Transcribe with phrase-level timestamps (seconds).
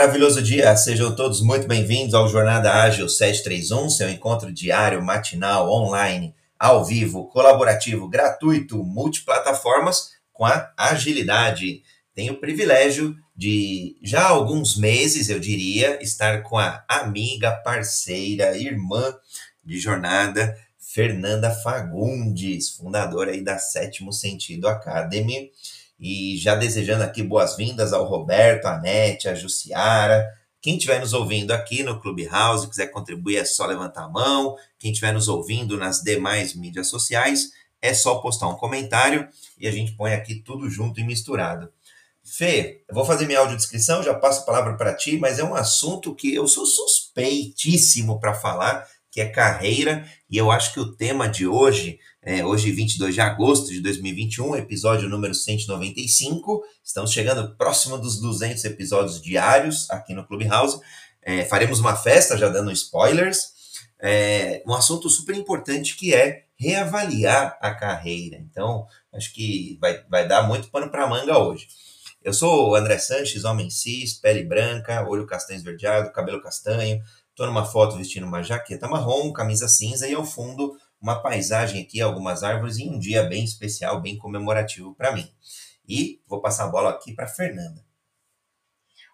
[0.00, 6.34] Maravilhoso dia, sejam todos muito bem-vindos ao Jornada Ágil 731, seu encontro diário, matinal, online,
[6.58, 11.82] ao vivo, colaborativo, gratuito, multiplataformas com a agilidade.
[12.14, 18.56] Tenho o privilégio de, já há alguns meses, eu diria, estar com a amiga, parceira,
[18.56, 19.14] irmã
[19.62, 25.50] de jornada, Fernanda Fagundes, fundadora aí da Sétimo Sentido Academy.
[26.00, 30.26] E já desejando aqui boas-vindas ao Roberto, a Nete, a Jussiara.
[30.62, 34.56] Quem estiver nos ouvindo aqui no Clubhouse, quiser contribuir, é só levantar a mão.
[34.78, 37.50] Quem estiver nos ouvindo nas demais mídias sociais,
[37.82, 39.28] é só postar um comentário
[39.58, 41.70] e a gente põe aqui tudo junto e misturado.
[42.24, 45.54] Fê, eu vou fazer minha audiodescrição, já passo a palavra para ti, mas é um
[45.54, 50.92] assunto que eu sou suspeitíssimo para falar, que é carreira, e eu acho que o
[50.94, 56.62] tema de hoje é, hoje, 22 de agosto de 2021, episódio número 195.
[56.84, 60.78] Estamos chegando próximo dos 200 episódios diários aqui no Clubhouse.
[61.22, 63.52] É, faremos uma festa, já dando spoilers.
[63.98, 68.36] É, um assunto super importante que é reavaliar a carreira.
[68.36, 71.68] Então, acho que vai, vai dar muito pano para manga hoje.
[72.22, 77.02] Eu sou o André Sanches, homem cis, pele branca, olho castanho esverdeado, cabelo castanho.
[77.30, 82.00] Estou numa foto vestindo uma jaqueta marrom, camisa cinza e ao fundo uma paisagem aqui,
[82.00, 85.32] algumas árvores e um dia bem especial, bem comemorativo para mim.
[85.88, 87.84] E vou passar a bola aqui para Fernanda.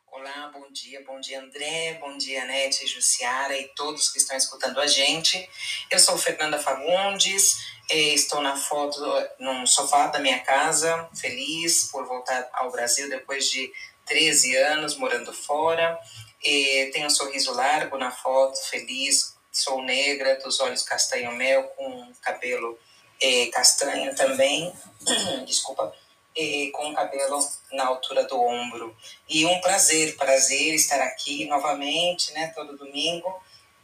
[0.09, 4.81] Olá, bom dia, bom dia André, bom dia Nete, Jussiara e todos que estão escutando
[4.81, 5.49] a gente.
[5.91, 7.57] Eu sou Fernanda Fagundes,
[7.89, 8.99] eh, estou na foto
[9.39, 13.71] no sofá da minha casa, feliz por voltar ao Brasil depois de
[14.07, 15.97] 13 anos morando fora.
[16.45, 22.79] Eh, tenho um sorriso largo na foto, feliz sou negra, dos olhos castanho-mel, com cabelo
[23.21, 24.71] eh, castanho também,
[25.47, 25.95] desculpa,
[26.37, 27.39] eh, com cabelo
[27.73, 28.95] na altura do ombro.
[29.27, 33.35] E um prazer, prazer estar aqui novamente, né, todo domingo.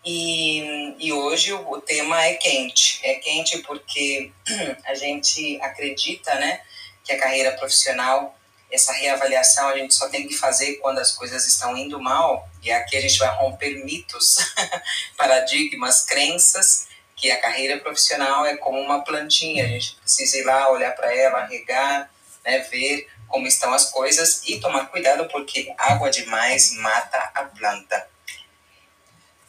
[0.05, 4.31] E, e hoje o, o tema é quente, é quente porque
[4.85, 6.61] a gente acredita, né,
[7.03, 8.37] que a carreira profissional
[8.73, 12.73] essa reavaliação a gente só tem que fazer quando as coisas estão indo mal, e
[12.73, 14.39] aqui a gente vai romper mitos,
[15.17, 20.71] paradigmas, crenças, que a carreira profissional é como uma plantinha, a gente precisa ir lá,
[20.73, 22.11] olhar para ela, regar,
[22.45, 28.07] né, ver como estão as coisas e tomar cuidado porque água demais mata a planta.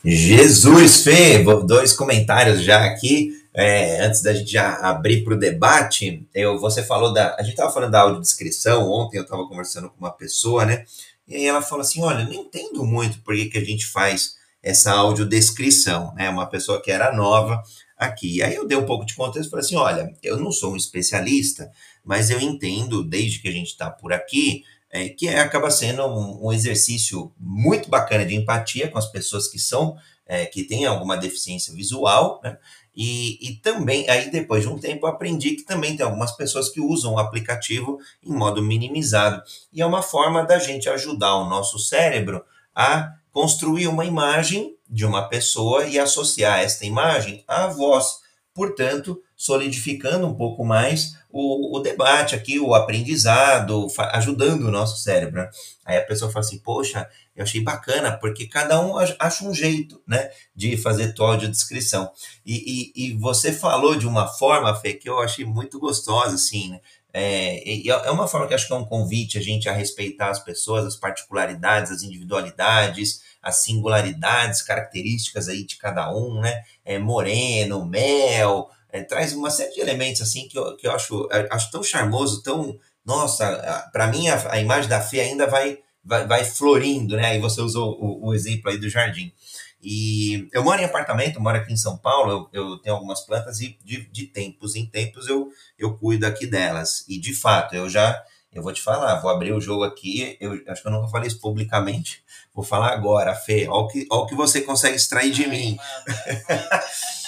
[0.04, 6.28] Jesus, Fê, dois comentários já aqui é, antes da gente já abrir para o debate,
[6.34, 7.36] eu, você falou da.
[7.36, 10.86] A gente estava falando da audiodescrição, ontem eu estava conversando com uma pessoa, né?
[11.28, 14.36] E aí ela falou assim: olha, não entendo muito por que, que a gente faz
[14.62, 16.30] essa audiodescrição, né?
[16.30, 17.62] Uma pessoa que era nova
[17.98, 18.42] aqui.
[18.42, 20.78] Aí eu dei um pouco de contexto e falei assim: olha, eu não sou um
[20.78, 21.72] especialista,
[22.04, 26.04] mas eu entendo, desde que a gente está por aqui, é, que é, acaba sendo
[26.06, 30.86] um, um, exercício muito bacana de empatia com as pessoas que são, é, que têm
[30.86, 32.58] alguma deficiência visual, né?
[32.96, 36.80] E, e também, aí depois de um tempo, aprendi que também tem algumas pessoas que
[36.80, 39.42] usam o aplicativo em modo minimizado.
[39.72, 42.44] E é uma forma da gente ajudar o nosso cérebro
[42.76, 48.22] a construir uma imagem de uma pessoa e associar esta imagem à voz.
[48.54, 55.42] Portanto, solidificando um pouco mais o, o debate aqui, o aprendizado, ajudando o nosso cérebro.
[55.42, 55.50] Né?
[55.84, 60.02] Aí a pessoa fala assim, poxa, eu achei bacana, porque cada um acha um jeito,
[60.08, 62.10] né, de fazer tua audiodescrição.
[62.46, 66.70] E, e, e você falou de uma forma, Fê, que eu achei muito gostosa, assim,
[66.70, 66.80] né?
[67.16, 70.40] É, é uma forma que acho que é um convite a gente a respeitar as
[70.40, 76.64] pessoas, as particularidades, as individualidades, as singularidades, características aí de cada um, né?
[76.84, 81.28] É, moreno, mel, é, traz uma série de elementos assim que eu, que eu acho,
[81.50, 82.80] acho tão charmoso, tão.
[83.04, 87.28] Nossa, para mim a, a imagem da Fê ainda vai vai, vai florindo, né?
[87.28, 89.34] Aí você usou o, o, exemplo aí do jardim.
[89.82, 93.60] E eu moro em apartamento, moro aqui em São Paulo, eu, eu tenho algumas plantas
[93.60, 97.04] e de, de tempos em tempos eu, eu cuido aqui delas.
[97.08, 98.22] E de fato, eu já,
[98.52, 101.28] eu vou te falar, vou abrir o jogo aqui, eu acho que eu nunca falei
[101.28, 105.32] isso publicamente, vou falar agora, Fê, olha o que, olha o que você consegue extrair
[105.32, 105.78] de mim.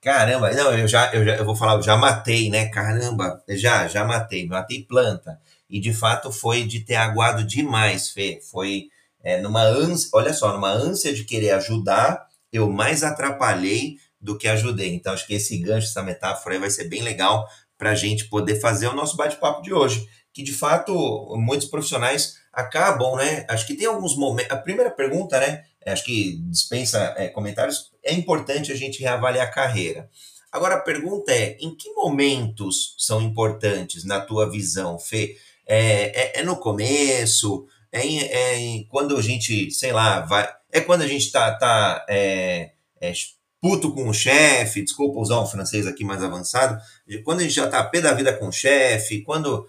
[0.00, 2.68] Caramba, não, eu já, eu já, eu vou falar, eu já matei, né?
[2.68, 5.38] Caramba, já, já matei, matei planta
[5.70, 8.40] e de fato foi de ter aguado demais, Fê.
[8.50, 8.88] Foi
[9.22, 14.48] é, numa ânsia, olha só, numa ânsia de querer ajudar, eu mais atrapalhei do que
[14.48, 14.92] ajudei.
[14.94, 17.46] Então, acho que esse gancho, essa metáfora aí vai ser bem legal
[17.78, 20.06] para a gente poder fazer o nosso bate-papo de hoje.
[20.32, 20.92] Que de fato,
[21.36, 23.46] muitos profissionais acabam, né?
[23.48, 24.52] Acho que tem alguns momentos.
[24.52, 25.62] A primeira pergunta, né?
[25.92, 27.90] Acho que dispensa é, comentários.
[28.02, 30.08] É importante a gente reavaliar a carreira.
[30.50, 35.36] Agora, a pergunta é: em que momentos são importantes na tua visão, Fê?
[35.70, 40.52] é, é, é no começo, é, em, é em, quando a gente, sei lá, vai.
[40.72, 43.12] É quando a gente tá, tá é, é,
[43.60, 46.80] puto com o chefe, desculpa usar um francês aqui mais avançado,
[47.24, 49.66] quando a gente já tá pé da vida com o chefe, quando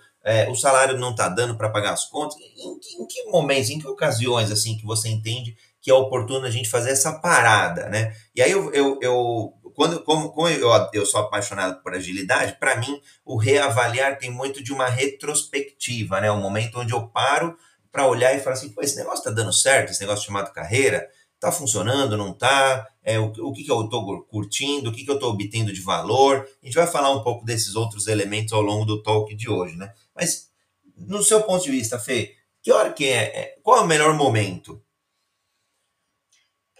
[0.49, 3.87] o salário não tá dando para pagar as contas, em, em, que momentos, em que
[3.87, 8.13] ocasiões assim que você entende que é oportuno a gente fazer essa parada, né?
[8.35, 12.75] E aí eu, eu, eu quando como, como eu, eu sou apaixonado por agilidade, para
[12.75, 16.31] mim o reavaliar tem muito de uma retrospectiva, né?
[16.31, 17.57] Um momento onde eu paro
[17.91, 21.51] para olhar e falar assim, esse negócio tá dando certo, esse negócio chamado carreira, tá
[21.51, 22.87] funcionando, não tá?
[23.03, 25.81] É, o, o que, que eu estou curtindo, o que, que eu estou obtendo de
[25.81, 26.47] valor.
[26.61, 29.75] A gente vai falar um pouco desses outros elementos ao longo do talk de hoje,
[29.75, 29.91] né?
[30.15, 30.49] Mas,
[30.95, 33.23] no seu ponto de vista, Fê, que hora que é?
[33.23, 34.81] é qual é o melhor momento?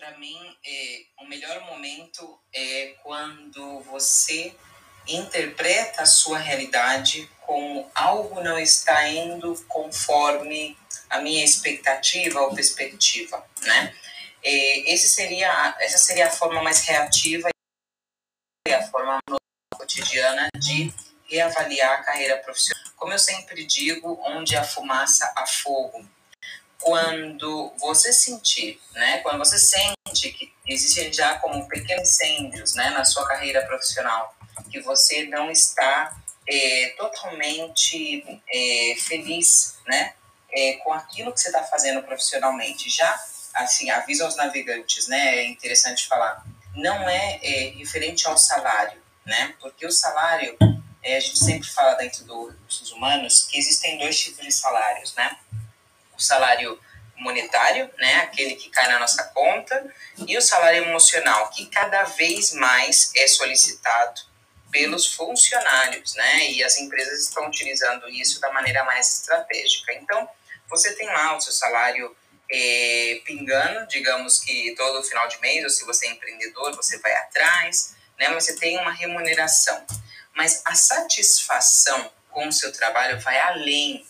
[0.01, 4.51] Para mim, é, o melhor momento é quando você
[5.07, 10.75] interpreta a sua realidade como algo não está indo conforme
[11.07, 13.95] a minha expectativa ou perspectiva, né?
[14.41, 17.49] É, esse seria, essa seria a forma mais reativa
[18.67, 19.19] e a forma
[19.75, 20.91] cotidiana de
[21.29, 22.91] reavaliar a carreira profissional.
[22.95, 26.03] Como eu sempre digo, onde a fumaça há fogo.
[26.81, 33.05] Quando você sentir, né, quando você sente que existem já como pequenos incêndios né, na
[33.05, 34.35] sua carreira profissional,
[34.69, 36.15] que você não está
[36.47, 40.13] é, totalmente é, feliz né,
[40.51, 43.19] é, com aquilo que você está fazendo profissionalmente, já
[43.53, 45.37] assim, aviso aos navegantes, né?
[45.37, 46.45] É interessante falar.
[46.75, 49.55] Não é, é referente ao salário, né?
[49.59, 50.57] Porque o salário,
[51.03, 55.13] é, a gente sempre fala dentro do, dos humanos que existem dois tipos de salários,
[55.15, 55.37] né?
[56.21, 56.79] Salário
[57.21, 58.17] monetário, né?
[58.17, 59.93] Aquele que cai na nossa conta,
[60.27, 64.21] e o salário emocional, que cada vez mais é solicitado
[64.71, 66.51] pelos funcionários, né?
[66.51, 69.93] E as empresas estão utilizando isso da maneira mais estratégica.
[69.93, 70.27] Então,
[70.67, 72.15] você tem lá o seu salário
[72.49, 77.13] é, pingando, digamos que todo final de mês, ou se você é empreendedor, você vai
[77.13, 78.29] atrás, né?
[78.29, 79.85] Mas você tem uma remuneração.
[80.33, 84.05] Mas a satisfação com o seu trabalho vai além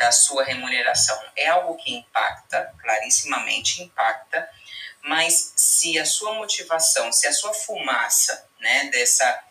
[0.00, 1.22] da sua remuneração.
[1.36, 4.48] É algo que impacta, clarissimamente impacta,
[5.02, 9.44] mas se a sua motivação, se a sua fumaça, né, dessa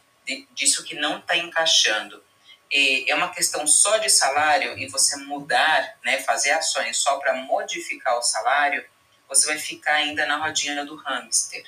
[0.52, 2.24] disso que não está encaixando,
[2.72, 8.18] é uma questão só de salário e você mudar, né, fazer ações só para modificar
[8.18, 8.84] o salário,
[9.28, 11.64] você vai ficar ainda na rodinha do hamster.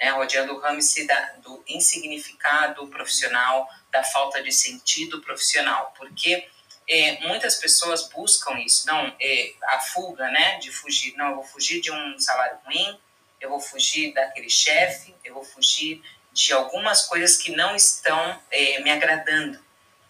[0.00, 0.10] Né?
[0.10, 5.92] Rodinha do hamster da, do insignificado profissional, da falta de sentido profissional.
[5.96, 6.48] Porque
[6.88, 11.14] é, muitas pessoas buscam isso, não, é, a fuga, né, de fugir.
[11.16, 12.98] Não, eu vou fugir de um salário ruim,
[13.40, 16.02] eu vou fugir daquele chefe, eu vou fugir
[16.32, 19.62] de algumas coisas que não estão é, me agradando.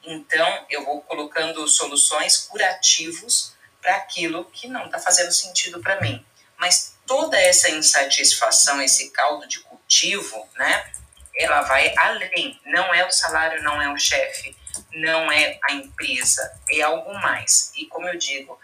[0.03, 6.25] Então, eu vou colocando soluções curativos para aquilo que não está fazendo sentido para mim.
[6.59, 10.93] Mas toda essa insatisfação, esse caldo de cultivo, né,
[11.37, 12.59] ela vai além.
[12.65, 14.57] Não é o salário, não é o chefe,
[14.93, 17.73] não é a empresa, é algo mais.
[17.77, 18.59] E como eu digo,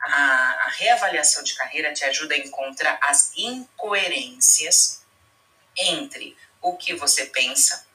[0.00, 5.02] a, a reavaliação de carreira te ajuda a encontrar as incoerências
[5.76, 7.86] entre o que você pensa,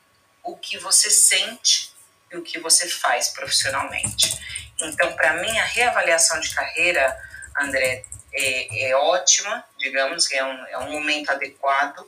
[0.43, 1.91] o que você sente
[2.31, 4.37] e o que você faz profissionalmente.
[4.79, 7.17] Então, para mim, a reavaliação de carreira,
[7.59, 12.07] André, é, é ótima, digamos, é um, é um momento adequado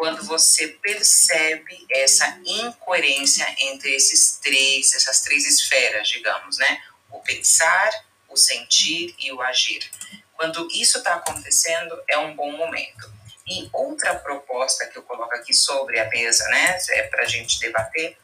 [0.00, 6.82] quando você percebe essa incoerência entre esses três, essas três esferas, digamos, né?
[7.10, 7.90] O pensar,
[8.26, 9.90] o sentir e o agir.
[10.32, 13.12] Quando isso está acontecendo, é um bom momento.
[13.46, 17.60] E outra proposta que eu coloco aqui sobre a mesa, né, é para a gente
[17.60, 18.16] debater,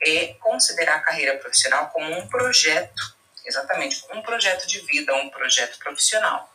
[0.00, 5.78] é considerar a carreira profissional como um projeto, exatamente, um projeto de vida, um projeto
[5.78, 6.50] profissional.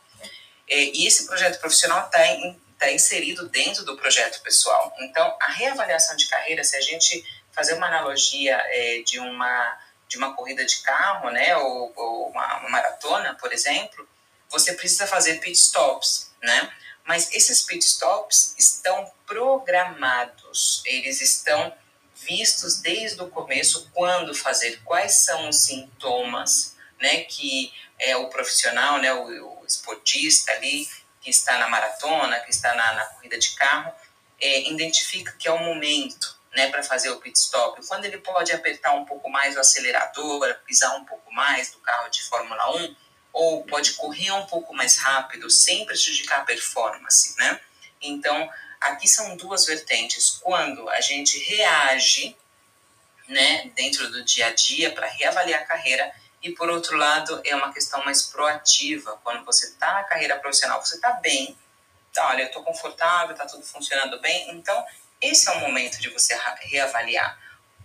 [0.68, 2.26] É, e esse projeto profissional está
[2.84, 4.94] tá inserido dentro do projeto pessoal.
[5.00, 10.18] Então, a reavaliação de carreira, se a gente fazer uma analogia é, de, uma, de
[10.18, 14.08] uma corrida de carro, né, ou, ou uma, uma maratona, por exemplo,
[14.50, 16.72] você precisa fazer pit stops, né?
[17.04, 21.74] Mas esses pit stops estão programados, eles estão
[22.14, 28.98] vistos desde o começo quando fazer, quais são os sintomas, né, que é o profissional,
[28.98, 30.88] né, o, o esportista ali
[31.24, 33.90] que está na maratona, que está na, na corrida de carro,
[34.38, 37.84] é, identifica que é o momento, né, para fazer o pit stop.
[37.88, 42.10] Quando ele pode apertar um pouco mais o acelerador, pisar um pouco mais do carro
[42.10, 42.96] de Fórmula 1,
[43.32, 47.58] ou pode correr um pouco mais rápido sem prejudicar a performance, né?
[48.00, 48.48] Então,
[48.80, 50.38] aqui são duas vertentes.
[50.42, 52.36] Quando a gente reage,
[53.26, 56.12] né, dentro do dia a dia para reavaliar a carreira
[56.44, 59.18] E por outro lado, é uma questão mais proativa.
[59.24, 61.58] Quando você está na carreira profissional, você está bem,
[62.12, 64.50] tá, olha, eu estou confortável, está tudo funcionando bem.
[64.50, 64.84] Então,
[65.22, 67.38] esse é o momento de você reavaliar.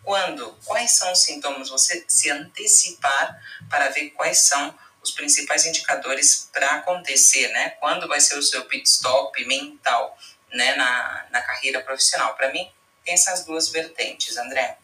[0.03, 6.49] Quando, quais são os sintomas, você se antecipar para ver quais são os principais indicadores
[6.51, 7.69] para acontecer, né?
[7.79, 10.17] Quando vai ser o seu pit stop mental,
[10.51, 12.35] né, na, na carreira profissional.
[12.35, 12.69] Para mim,
[13.05, 14.77] tem essas duas vertentes, André.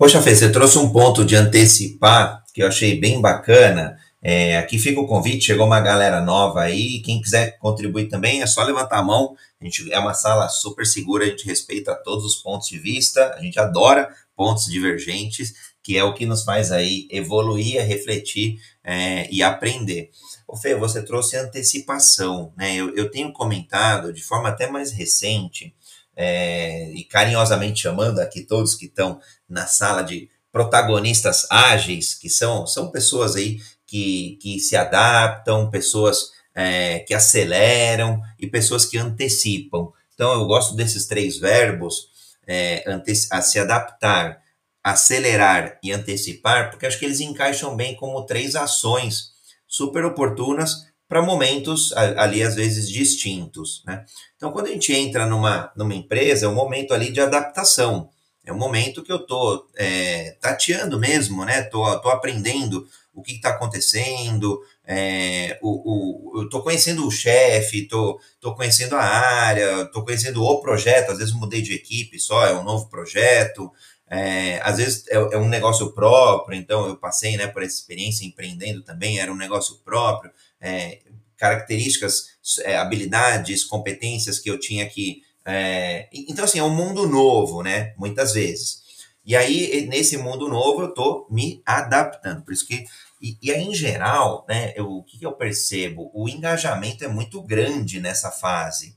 [0.00, 3.98] Poxa, Fê, você trouxe um ponto de antecipar que eu achei bem bacana.
[4.22, 7.02] É, aqui fica o convite, chegou uma galera nova aí.
[7.02, 9.36] Quem quiser contribuir também é só levantar a mão.
[9.60, 13.34] A gente é uma sala super segura, a gente respeita todos os pontos de vista,
[13.34, 15.52] a gente adora pontos divergentes,
[15.82, 20.08] que é o que nos faz aí evoluir, refletir é, e aprender.
[20.48, 22.74] Ô Fê, você trouxe antecipação, né?
[22.74, 25.74] Eu, eu tenho comentado de forma até mais recente,
[26.16, 32.66] é, e carinhosamente chamando aqui todos que estão na sala de protagonistas ágeis, que são,
[32.66, 39.90] são pessoas aí que, que se adaptam, pessoas é, que aceleram e pessoas que antecipam.
[40.14, 42.08] Então, eu gosto desses três verbos,
[42.46, 42.84] é,
[43.30, 44.42] a se adaptar,
[44.82, 49.30] acelerar e antecipar, porque acho que eles encaixam bem como três ações
[49.66, 54.04] super oportunas para momentos ali às vezes distintos, né?
[54.36, 58.08] Então, quando a gente entra numa, numa empresa, é um momento ali de adaptação,
[58.46, 61.62] é um momento que eu tô é, tateando mesmo, né?
[61.62, 67.88] Tô, tô aprendendo o que está acontecendo, é, o, o, eu tô conhecendo o chefe,
[67.88, 72.46] tô, tô conhecendo a área, tô conhecendo o projeto, às vezes mudei de equipe só,
[72.46, 73.68] é um novo projeto,
[74.08, 78.24] é, às vezes é, é, um negócio próprio, então eu passei né, por essa experiência
[78.24, 81.00] empreendendo também, era um negócio próprio, é,
[81.36, 82.26] características,
[82.64, 85.22] é, habilidades, competências que eu tinha que.
[85.44, 87.94] É, então, assim, é um mundo novo, né?
[87.96, 88.80] Muitas vezes.
[89.24, 92.42] E aí, nesse mundo novo, eu estou me adaptando.
[92.42, 92.84] Por isso que.
[93.20, 96.10] E, e aí, em geral, né, eu, o que, eu percebo?
[96.14, 98.96] O engajamento é muito grande nessa fase.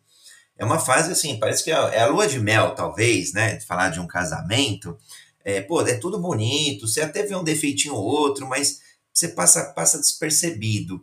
[0.58, 3.56] É uma fase assim, parece que é, é a lua de mel, talvez, né?
[3.56, 4.98] De falar de um casamento.
[5.44, 8.80] É, pô, é tudo bonito, você até vê um defeitinho ou outro, mas
[9.14, 11.02] você passa, passa despercebido.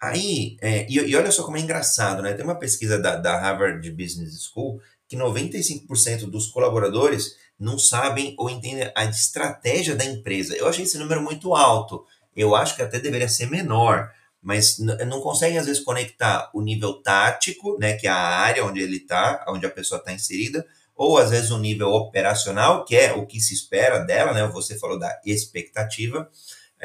[0.00, 2.34] Aí, é, e, e, olha só como é engraçado, né?
[2.34, 8.50] Tem uma pesquisa da, da Harvard Business School que 95% dos colaboradores não sabem ou
[8.50, 10.56] entendem a estratégia da empresa.
[10.56, 12.04] Eu achei esse número muito alto.
[12.34, 14.10] Eu acho que até deveria ser menor
[14.46, 18.80] mas não conseguem às vezes conectar o nível tático, né, que é a área onde
[18.80, 23.12] ele está, onde a pessoa está inserida, ou às vezes o nível operacional, que é
[23.12, 24.46] o que se espera dela, né?
[24.46, 26.30] Você falou da expectativa,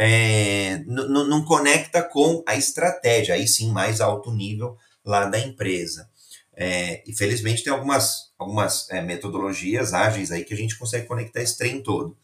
[0.03, 6.09] é, não conecta com a estratégia, aí sim mais alto nível lá da empresa.
[6.57, 11.43] É, e felizmente tem algumas, algumas é, metodologias ágeis aí que a gente consegue conectar
[11.43, 12.17] esse trem todo.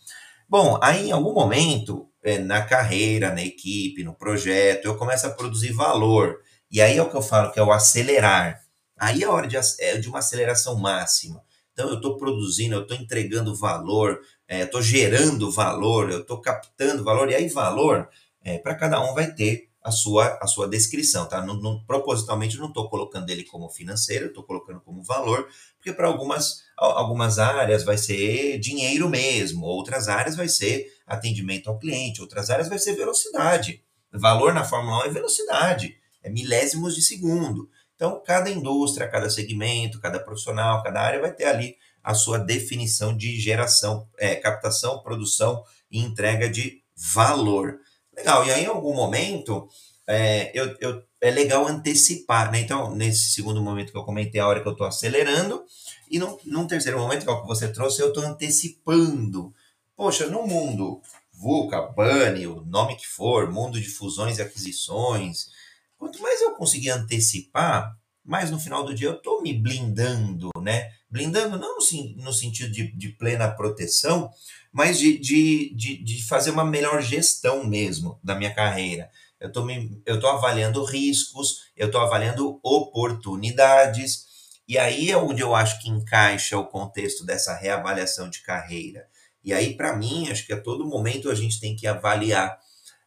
[0.50, 5.32] Bom, aí em algum momento é, na carreira, na equipe, no projeto, eu começo a
[5.32, 6.40] produzir valor.
[6.72, 8.60] E aí é o que eu falo, que é o acelerar.
[8.98, 11.44] Aí é a hora de, é de uma aceleração máxima.
[11.74, 17.04] Então eu estou produzindo, eu estou entregando valor, é, estou gerando valor, eu estou captando
[17.04, 18.10] valor, e aí valor,
[18.44, 21.46] é, para cada um vai ter a sua, a sua descrição, tá?
[21.46, 26.08] Não, não, propositalmente não estou colocando ele como financeiro, estou colocando como valor, porque para
[26.08, 32.50] algumas, algumas áreas vai ser dinheiro mesmo, outras áreas vai ser atendimento ao cliente, outras
[32.50, 33.82] áreas vai ser velocidade.
[34.12, 37.70] Valor na Fórmula 1 é velocidade, é milésimos de segundo.
[37.96, 41.78] Então, cada indústria, cada segmento, cada profissional, cada área vai ter ali
[42.08, 45.62] a sua definição de geração, é, captação, produção
[45.92, 47.82] e entrega de valor.
[48.16, 49.68] Legal, e aí em algum momento
[50.08, 52.62] é, eu, eu, é legal antecipar, né?
[52.62, 55.66] Então, nesse segundo momento que eu comentei, a hora que eu estou acelerando,
[56.10, 59.54] e num, num terceiro momento, que é o que você trouxe, eu estou antecipando.
[59.94, 61.02] Poxa, no mundo
[61.34, 65.50] VUCA, BANI, o nome que for, mundo de fusões e aquisições,
[65.98, 70.96] quanto mais eu conseguir antecipar, mais no final do dia eu estou me blindando, né?
[71.10, 74.30] Blindando não no, sentido de, de, plena proteção,
[74.72, 79.10] mas de, de, de, de, fazer uma melhor gestão mesmo da minha carreira.
[79.40, 79.66] Eu estou
[80.06, 84.26] eu tô avaliando riscos, eu estou avaliando oportunidades,
[84.68, 89.08] e aí é onde eu acho que encaixa o contexto dessa reavaliação de carreira.
[89.44, 92.60] E aí, para mim, acho que a todo momento a gente tem que avaliar.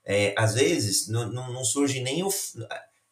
[0.02, 2.30] É, às vezes, não, não, surge nem o.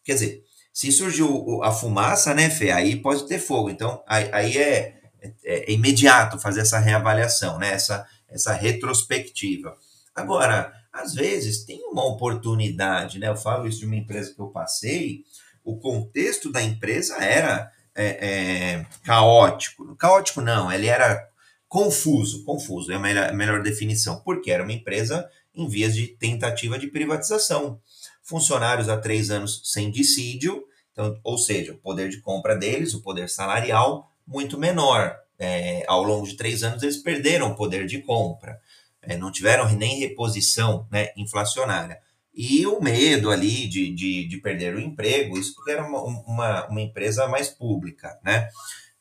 [0.03, 0.43] Quer dizer,
[0.79, 2.71] se surgiu a fumaça, né, Fê?
[2.71, 3.69] Aí pode ter fogo.
[3.69, 7.73] Então, aí, é, é, é, imediato fazer essa reavaliação, né?
[7.73, 9.75] Essa, essa retrospectiva.
[10.15, 13.27] Agora, às vezes tem uma oportunidade, né?
[13.27, 15.25] Eu falo isso de uma empresa que eu passei,
[15.65, 19.97] o contexto da empresa era é, é, caótico.
[19.97, 21.27] Caótico não, ele era
[21.67, 26.07] confuso, confuso é a melhor, a melhor definição, porque era uma empresa em vias de
[26.07, 27.81] tentativa de privatização.
[28.23, 30.68] Funcionários há três anos sem dissídio,
[30.99, 35.15] então, ou seja, o poder de compra deles, o poder salarial, muito menor.
[35.41, 38.59] É, ao longo de três anos, eles perderam o poder de compra,
[39.01, 41.97] é, não tiveram nem reposição né, inflacionária.
[42.33, 46.67] E o medo ali de, de, de perder o emprego, isso porque era uma, uma,
[46.67, 48.49] uma empresa mais pública, né?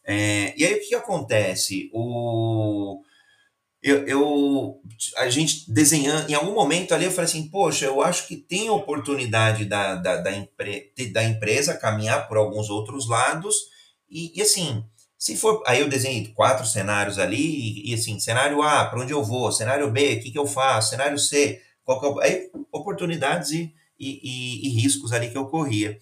[0.04, 1.90] É, e aí o que acontece?
[1.92, 3.02] O,
[3.82, 4.80] eu, eu,
[5.18, 8.68] a gente desenhando, em algum momento ali eu falei assim, poxa, eu acho que tem
[8.68, 13.54] oportunidade da, da, da, empre, da empresa caminhar por alguns outros lados,
[14.10, 14.84] e, e, assim,
[15.16, 19.12] se for, aí eu desenhei quatro cenários ali, e, e assim, cenário A, para onde
[19.12, 23.50] eu vou, cenário B, o que, que eu faço, cenário C, qual é, aí oportunidades
[23.50, 25.98] e, e, e, riscos ali que eu corria.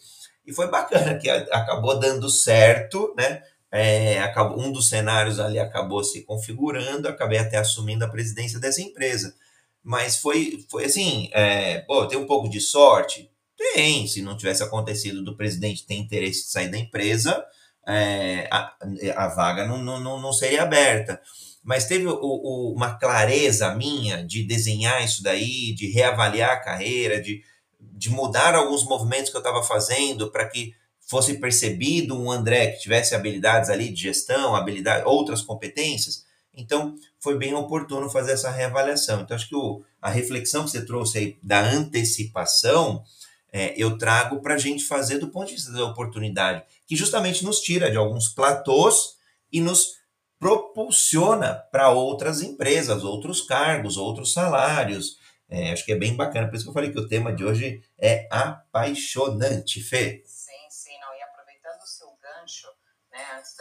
[0.47, 3.43] E foi bacana que acabou dando certo, né?
[3.73, 8.81] É, acabou, um dos cenários ali acabou se configurando, acabei até assumindo a presidência dessa
[8.81, 9.35] empresa.
[9.83, 13.31] Mas foi, foi assim, é, pô, tem um pouco de sorte?
[13.57, 17.45] Tem, se não tivesse acontecido do presidente ter interesse de sair da empresa,
[17.87, 18.75] é, a,
[19.17, 21.21] a vaga não, não, não seria aberta.
[21.63, 27.21] Mas teve o, o, uma clareza minha de desenhar isso daí, de reavaliar a carreira,
[27.21, 27.43] de,
[27.81, 30.75] de mudar alguns movimentos que eu estava fazendo para que
[31.07, 37.39] fosse percebido um André que tivesse habilidades ali de gestão, habilidade, outras competências, então foi
[37.39, 39.21] bem oportuno fazer essa reavaliação.
[39.21, 43.05] Então acho que o, a reflexão que você trouxe aí da antecipação,
[43.53, 47.45] é, eu trago para a gente fazer do ponto de vista da oportunidade, que justamente
[47.45, 49.17] nos tira de alguns platôs
[49.53, 49.97] e nos
[50.39, 55.19] propulsiona para outras empresas, outros cargos, outros salários.
[55.49, 57.45] É, acho que é bem bacana, por isso que eu falei que o tema de
[57.45, 60.25] hoje é apaixonante, Fê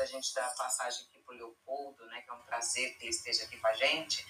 [0.05, 3.09] da gente a passagem aqui para o Leopoldo, né, que é um prazer que ele
[3.09, 4.25] esteja aqui com a gente,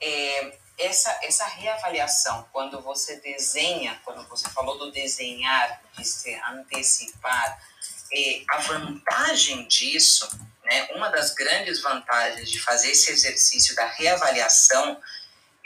[0.00, 7.62] é, essa, essa reavaliação, quando você desenha, quando você falou do desenhar, de se antecipar,
[8.10, 10.26] é, a vantagem disso,
[10.64, 14.98] né, uma das grandes vantagens de fazer esse exercício da reavaliação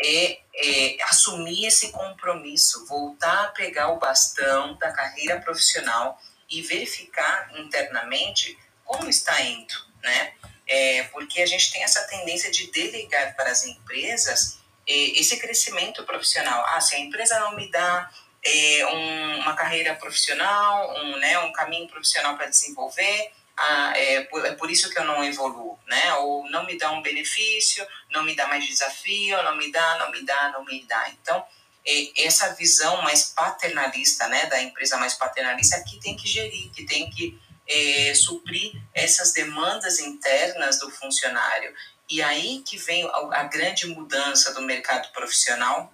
[0.04, 6.20] é, é, assumir esse compromisso, voltar a pegar o bastão da carreira profissional
[6.50, 8.58] e verificar internamente
[8.92, 10.34] como está indo, né?
[10.66, 16.04] É, porque a gente tem essa tendência de delegar para as empresas é, esse crescimento
[16.04, 16.64] profissional.
[16.68, 18.10] Ah, se a empresa não me dá
[18.44, 24.44] é, um, uma carreira profissional, um, né, um caminho profissional para desenvolver, ah, é, por,
[24.44, 26.14] é por isso que eu não evoluo, né?
[26.14, 30.10] Ou não me dá um benefício, não me dá mais desafio, não me dá, não
[30.10, 31.10] me dá, não me dá.
[31.10, 31.44] Então,
[31.86, 36.84] é, essa visão mais paternalista, né, da empresa mais paternalista, que tem que gerir, que
[36.84, 41.74] tem que é, suprir essas demandas internas do funcionário.
[42.10, 45.92] E aí que vem a, grande mudança do mercado profissional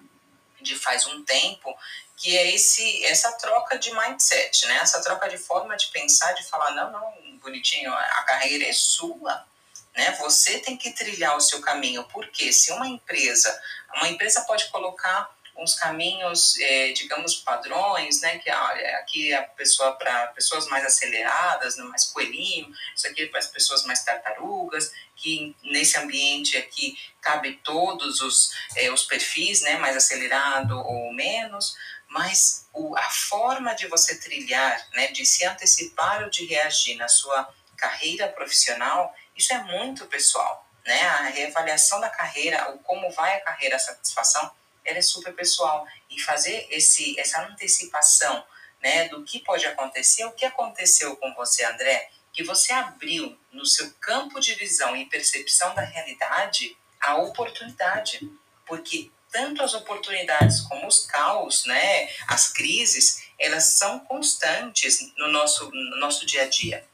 [0.60, 1.72] de faz um tempo,
[2.16, 4.78] que é esse essa troca de mindset, né?
[4.78, 9.46] Essa troca de forma de pensar, de falar não, não, bonitinho, a carreira é sua,
[9.94, 10.16] né?
[10.20, 13.56] Você tem que trilhar o seu caminho, porque se uma empresa,
[13.94, 18.38] uma empresa pode colocar uns caminhos, é, digamos, padrões, né?
[18.38, 23.22] Que olha, aqui é a pessoa para pessoas mais aceleradas, né, mais coelhinho, isso aqui
[23.22, 29.02] é para as pessoas mais tartarugas, que nesse ambiente aqui cabe todos os, é, os
[29.02, 29.76] perfis, né?
[29.78, 35.08] Mais acelerado ou menos, mas o, a forma de você trilhar, né?
[35.08, 40.66] De se antecipar ou de reagir na sua carreira profissional, isso é muito pessoal.
[40.84, 44.50] Né, a reavaliação da carreira, o como vai a carreira, a satisfação,
[44.88, 45.86] ela é super pessoal.
[46.10, 48.44] E fazer esse, essa antecipação
[48.82, 53.66] né, do que pode acontecer, o que aconteceu com você, André, que você abriu no
[53.66, 58.20] seu campo de visão e percepção da realidade a oportunidade.
[58.66, 65.70] Porque tanto as oportunidades como os caos, né, as crises, elas são constantes no nosso,
[65.70, 66.84] no nosso dia a dia.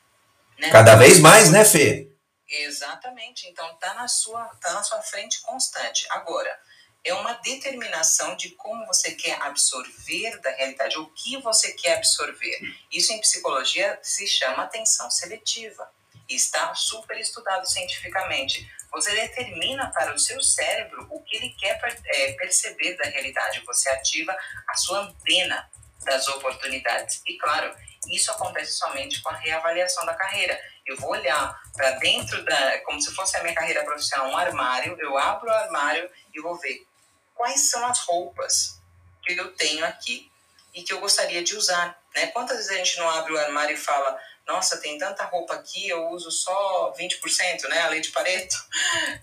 [0.59, 0.71] Né?
[0.71, 2.09] Cada vez mais, né, Fê?
[2.49, 3.49] Exatamente.
[3.49, 6.07] Então, tá na sua, tá na sua frente constante.
[6.11, 6.57] Agora,
[7.05, 12.59] é uma determinação de como você quer absorver da realidade, o que você quer absorver.
[12.91, 15.93] Isso em psicologia se chama atenção seletiva.
[16.27, 18.67] Está super estudado cientificamente.
[18.91, 23.63] Você determina para o seu cérebro o que ele quer é, perceber da realidade.
[23.67, 24.35] Você ativa
[24.67, 25.71] a sua antena
[26.03, 27.21] das oportunidades.
[27.27, 27.75] E claro,
[28.11, 30.59] isso acontece somente com a reavaliação da carreira.
[30.87, 34.97] Eu vou olhar para dentro da, como se fosse a minha carreira profissional, um armário,
[34.99, 36.87] eu abro o armário e vou ver
[37.35, 38.79] quais são as roupas
[39.23, 40.31] que eu tenho aqui
[40.73, 41.99] e que eu gostaria de usar.
[42.15, 42.27] Né?
[42.29, 45.89] Quantas vezes a gente não abre o armário e fala, nossa, tem tanta roupa aqui,
[45.89, 47.81] eu uso só 20%, né?
[47.81, 48.57] A lei de Pareto.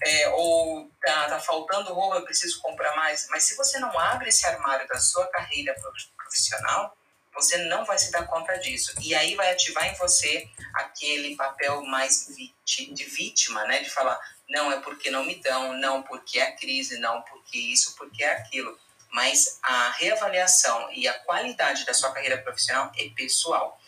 [0.04, 3.28] É, ou tá, tá faltando roupa, eu preciso comprar mais.
[3.30, 5.76] Mas se você não abre esse armário da sua carreira
[6.18, 6.98] profissional,
[7.34, 8.94] você não vai se dar conta disso.
[9.00, 12.28] E aí vai ativar em você aquele papel mais
[12.66, 13.80] de vítima, né?
[13.80, 14.20] De falar,
[14.52, 18.24] não é porque não me dão, não porque é a crise, não porque isso, porque
[18.24, 18.78] é aquilo.
[19.10, 23.82] Mas a reavaliação e a qualidade da sua carreira profissional é pessoal.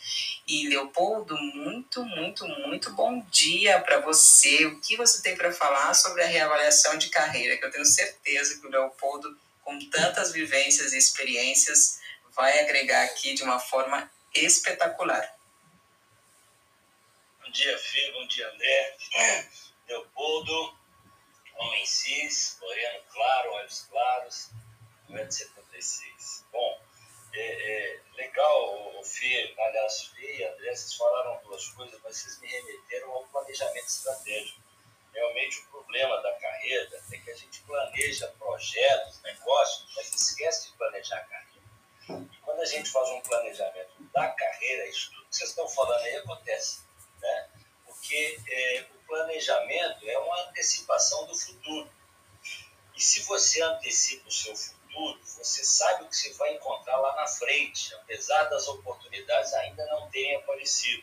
[0.46, 4.66] E Leopoldo, muito, muito, muito bom dia para você.
[4.66, 7.56] O que você tem para falar sobre a reavaliação de carreira?
[7.56, 12.00] Que eu tenho certeza que o Leopoldo, com tantas vivências e experiências,
[12.34, 15.34] vai agregar aqui de uma forma espetacular.
[17.42, 18.96] Bom dia, Fê, bom dia, André.
[19.88, 20.78] Leopoldo,
[21.56, 24.50] homem cis, moreno claro, olhos claros,
[25.10, 26.44] 1,76m.
[26.50, 26.80] Bom,
[27.34, 32.40] é, é, legal, o Fê, aliás, Fê e André, vocês falaram duas coisas, mas vocês
[32.40, 34.62] me remeteram ao planejamento estratégico.
[35.12, 40.76] Realmente o problema da carreira é que a gente planeja projetos, negócios, mas esquece de
[40.76, 42.28] planejar a carreira.
[42.32, 46.02] E quando a gente faz um planejamento da carreira, isso tudo que vocês estão falando
[46.02, 46.82] aí acontece.
[47.20, 47.50] Né?
[47.84, 51.90] Porque é, planejamento é uma antecipação do futuro.
[52.94, 57.16] E se você antecipa o seu futuro, você sabe o que você vai encontrar lá
[57.16, 61.02] na frente, apesar das oportunidades ainda não terem aparecido.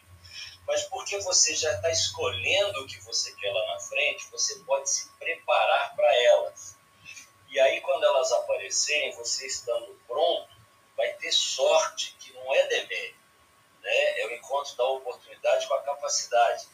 [0.66, 4.90] Mas porque você já está escolhendo o que você quer lá na frente, você pode
[4.90, 6.78] se preparar para elas.
[7.50, 10.50] E aí, quando elas aparecerem, você estando pronto,
[10.96, 13.20] vai ter sorte, que não é demérito.
[13.82, 14.22] Né?
[14.22, 16.68] É o encontro da oportunidade com a capacidade.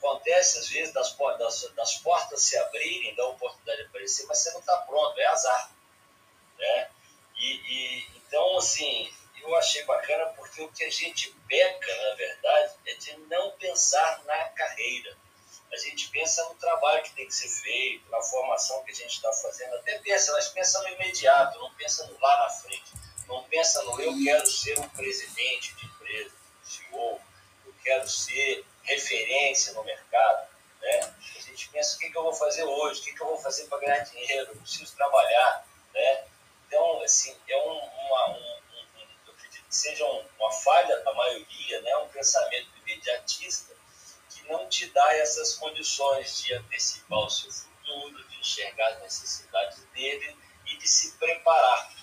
[0.00, 4.60] Acontece, às vezes, das, das, das portas se abrirem, da oportunidade aparecer, mas você não
[4.60, 5.72] está pronto, é azar.
[6.58, 6.90] Né?
[7.36, 12.74] E, e, então, assim, eu achei bacana porque o que a gente peca, na verdade,
[12.86, 15.16] é de não pensar na carreira.
[15.70, 19.12] A gente pensa no trabalho que tem que ser feito, na formação que a gente
[19.12, 19.76] está fazendo.
[19.76, 22.92] Até pensa, mas pensa no imediato, não pensa no lá na frente.
[23.28, 26.34] Não pensa no eu quero ser um presidente de empresa,
[26.64, 27.20] CEO,
[27.66, 30.48] eu quero ser referência no mercado.
[30.80, 31.14] Né?
[31.36, 33.38] A gente pensa o que, que eu vou fazer hoje, o que, que eu vou
[33.38, 35.66] fazer para ganhar dinheiro, eu preciso trabalhar.
[35.94, 36.24] Né?
[36.66, 40.04] Então, assim, é um, uma, um, um, eu acredito que seja
[40.38, 41.96] uma falha da maioria, né?
[41.98, 43.74] um pensamento imediatista
[44.28, 49.78] que não te dá essas condições de antecipar o seu futuro, de enxergar as necessidades
[49.94, 51.99] dele e de se preparar.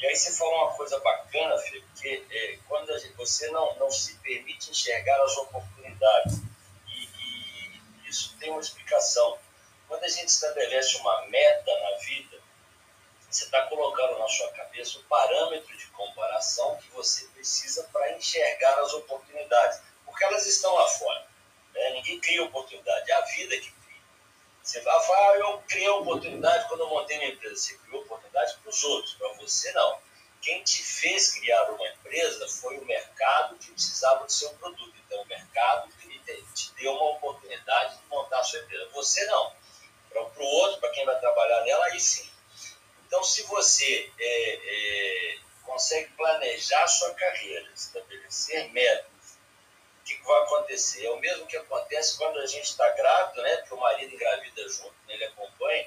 [0.00, 3.90] E aí você falou uma coisa bacana, Fê, porque é, quando gente, você não, não
[3.90, 6.38] se permite enxergar as oportunidades,
[6.88, 9.38] e, e, isso tem uma explicação.
[9.86, 12.40] Quando a gente estabelece uma meta na vida,
[13.28, 18.80] você está colocando na sua cabeça o parâmetro de comparação que você precisa para enxergar
[18.80, 21.26] as oportunidades, porque elas estão lá fora.
[21.74, 21.90] Né?
[21.90, 23.79] Ninguém cria oportunidade, é a vida que.
[24.62, 27.56] Você vai ah, eu criei oportunidade quando eu montei minha empresa.
[27.56, 29.98] Você criou oportunidade para os outros, para você não.
[30.40, 34.94] Quem te fez criar uma empresa foi o mercado que precisava do seu produto.
[35.06, 35.90] Então, o mercado
[36.54, 38.88] te deu uma oportunidade de montar a sua empresa.
[38.92, 39.52] Você não.
[40.08, 42.28] Para o outro, para quem vai trabalhar nela, aí sim.
[43.06, 49.10] Então, se você é, é, consegue planejar a sua carreira, estabelecer metas,
[50.18, 51.04] que, vai acontecer?
[51.04, 53.56] É o mesmo que acontece quando a gente está grávido, né?
[53.56, 55.14] Porque o marido engravida junto, né?
[55.14, 55.86] ele acompanha,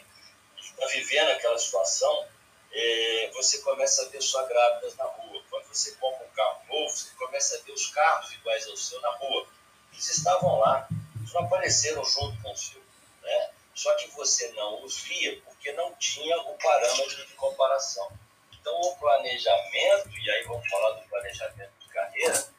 [0.58, 2.28] está vivendo aquela situação,
[2.72, 5.44] é, você começa a ver só grávidas na rua.
[5.50, 9.00] Quando você compra um carro novo, você começa a ver os carros iguais ao seu
[9.02, 9.48] na rua.
[9.92, 12.82] Eles estavam lá, eles não apareceram junto com o seu.
[13.22, 13.52] Né?
[13.76, 18.12] Só que você não os via porque não tinha o parâmetro de comparação.
[18.60, 22.53] Então, o planejamento, e aí vamos falar do planejamento de carreira,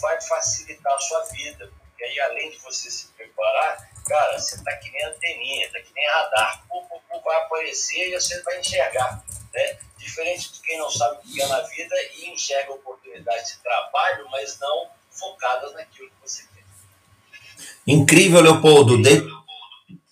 [0.00, 1.70] vai facilitar a sua vida.
[1.88, 5.92] Porque aí, além de você se preparar, cara, você está que nem anteninha, está que
[5.94, 6.64] nem radar.
[6.68, 9.24] Pum, pum, vai aparecer e você vai enxergar.
[9.52, 9.78] Né?
[9.98, 14.28] Diferente de quem não sabe o que é na vida e enxerga oportunidades de trabalho,
[14.30, 16.64] mas não focadas naquilo que você quer.
[17.86, 19.02] Incrível, Leopoldo.
[19.02, 19.26] De...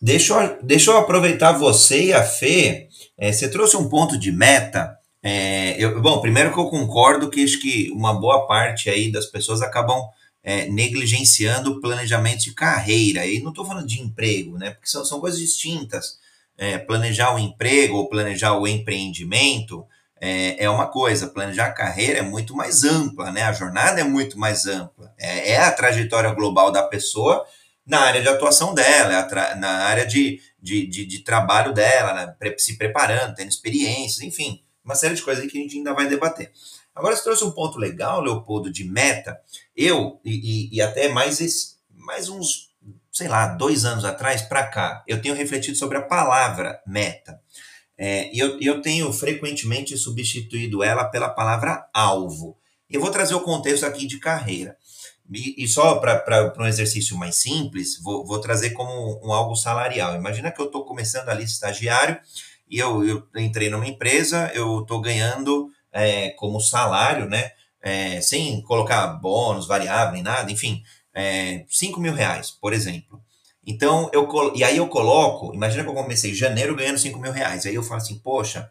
[0.01, 2.89] Deixa, eu, deixa eu aproveitar você e a Fê.
[3.17, 4.99] É, você trouxe um ponto de meta.
[5.27, 9.25] É, eu, bom, primeiro que eu concordo que acho que uma boa parte aí das
[9.25, 10.07] pessoas acabam
[10.43, 13.25] é, negligenciando o planejamento de carreira.
[13.25, 14.73] E não estou falando de emprego, né?
[14.73, 16.19] Porque são, são coisas distintas.
[16.59, 19.85] É, planejar o emprego ou planejar o empreendimento
[20.21, 23.45] é, é, uma coisa, planejar a carreira é muito mais ampla, né?
[23.45, 25.13] A jornada é muito mais ampla.
[25.19, 27.45] É, é a trajetória global da pessoa
[27.87, 32.55] na área de atuação dela, é na área de, de, de, de trabalho dela, né?
[32.57, 36.53] se preparando, tendo experiências, enfim, uma série de coisas que a gente ainda vai debater.
[36.95, 39.41] Agora, você trouxe um ponto legal, Leopoldo, de meta.
[39.77, 42.71] Eu, e, e, e até mais, esse, mais uns,
[43.11, 47.41] sei lá, dois anos atrás para cá, eu tenho refletido sobre a palavra meta.
[47.97, 52.57] É, e eu, eu tenho frequentemente substituído ela pela palavra alvo.
[52.91, 54.77] Eu vou trazer o contexto aqui de carreira.
[55.33, 60.15] E, e só para um exercício mais simples, vou, vou trazer como um algo salarial.
[60.15, 62.21] Imagina que eu estou começando ali estagiário
[62.69, 67.51] e eu, eu entrei numa empresa, eu estou ganhando é, como salário, né?
[67.83, 70.83] É, sem colocar bônus, variável, nem nada, enfim,
[71.15, 73.23] é, 5 mil reais, por exemplo.
[73.67, 77.33] Então, eu, e aí eu coloco, imagina que eu comecei em janeiro ganhando 5 mil
[77.33, 77.65] reais.
[77.65, 78.71] Aí eu falo assim, poxa,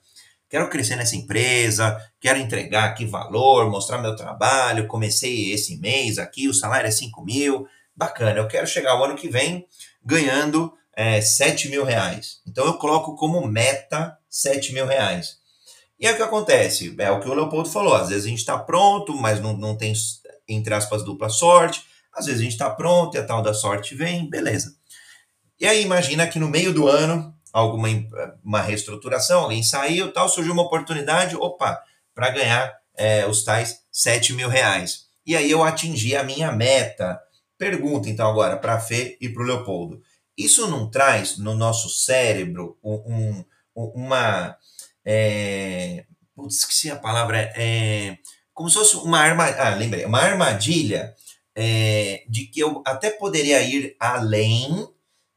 [0.49, 6.47] quero crescer nessa empresa, quero entregar aqui valor, mostrar meu trabalho, comecei esse mês aqui,
[6.47, 9.65] o salário é 5 mil, bacana, eu quero chegar o ano que vem
[10.05, 12.39] ganhando é, 7 mil reais.
[12.47, 15.37] Então eu coloco como meta 7 mil reais.
[15.99, 16.93] E aí o que acontece?
[16.99, 19.75] É o que o Leopoldo falou, às vezes a gente está pronto, mas não, não
[19.75, 19.93] tem,
[20.47, 23.95] entre aspas, dupla sorte, às vezes a gente está pronto e a tal da sorte
[23.95, 24.75] vem, beleza.
[25.59, 27.87] E aí imagina que no meio do ano alguma
[28.43, 31.81] uma reestruturação, alguém saiu, tal, surgiu uma oportunidade, opa,
[32.13, 35.05] para ganhar é, os tais 7 mil reais.
[35.25, 37.19] E aí eu atingi a minha meta.
[37.57, 40.01] Pergunta então agora para a Fê e para o Leopoldo.
[40.37, 44.57] Isso não traz no nosso cérebro um, um, uma.
[45.05, 47.51] É, putz, esqueci a palavra.
[47.55, 48.17] É,
[48.53, 49.61] como se fosse uma armadilha.
[49.61, 50.05] Ah, lembrei.
[50.05, 51.13] Uma armadilha
[51.55, 54.87] é, de que eu até poderia ir além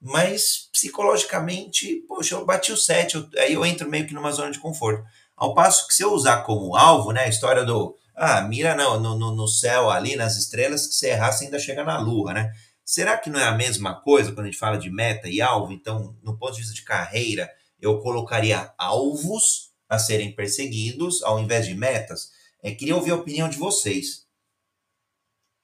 [0.00, 4.52] mas psicologicamente, poxa, eu bati o 7, eu, aí eu entro meio que numa zona
[4.52, 5.02] de conforto.
[5.36, 9.00] Ao passo que se eu usar como alvo, né, a história do, ah, mira não,
[9.00, 12.32] no, no, no céu ali, nas estrelas, que se errar você ainda chega na lua,
[12.32, 12.52] né?
[12.88, 15.72] Será que não é a mesma coisa quando a gente fala de meta e alvo?
[15.72, 21.66] Então, no ponto de vista de carreira, eu colocaria alvos a serem perseguidos ao invés
[21.66, 22.32] de metas?
[22.62, 24.26] É, queria ouvir a opinião de vocês.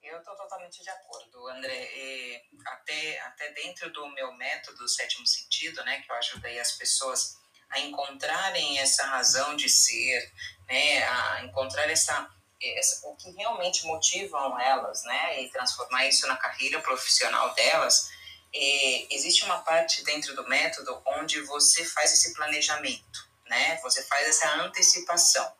[0.01, 1.83] Eu estou totalmente de acordo, André
[2.65, 7.37] até, até dentro do meu método sétimo sentido, né, que eu ajudei as pessoas
[7.69, 10.31] a encontrarem essa razão de ser,
[10.67, 12.29] né, a encontrar essa
[13.03, 18.09] o que realmente motivam elas, né, e transformar isso na carreira profissional delas.
[18.53, 24.27] E existe uma parte dentro do método onde você faz esse planejamento, né, você faz
[24.27, 25.51] essa antecipação.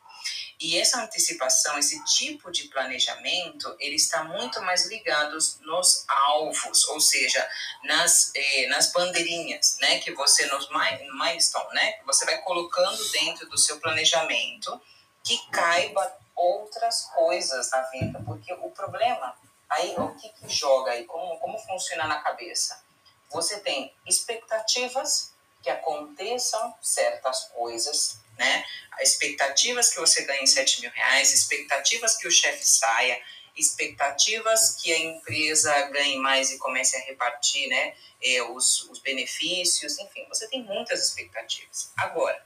[0.60, 7.02] E essa antecipação, esse tipo de planejamento, ele está muito mais ligado nos alvos, ou
[7.02, 7.46] seja,
[7.84, 13.50] nas, eh, nas bandeirinhas, né, que você nos milestone, né, que você vai colocando dentro
[13.50, 14.82] do seu planejamento
[15.24, 19.36] que caiba outras coisas na vida, porque o problema
[19.70, 22.84] aí o que, que joga aí, como como funciona na cabeça?
[23.32, 28.66] Você tem expectativas que aconteçam certas coisas né?
[29.02, 33.20] Expectativas que você ganhe 7 mil reais, expectativas que o chefe saia,
[33.56, 37.96] expectativas que a empresa ganhe mais e comece a repartir, né?
[38.22, 41.92] É, os, os benefícios, enfim, você tem muitas expectativas.
[41.98, 42.44] Agora,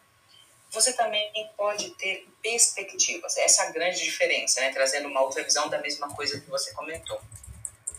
[0.71, 3.38] você também pode ter perspectivas.
[3.38, 4.71] Essa é a grande diferença, né?
[4.71, 7.19] Trazendo uma outra visão da mesma coisa que você comentou.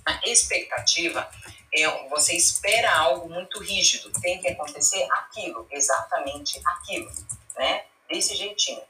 [0.04, 1.28] A expectativa
[1.74, 7.10] é você espera algo muito rígido, tem que acontecer aquilo, exatamente aquilo
[7.58, 7.84] né?
[8.08, 8.82] Desse jeitinho.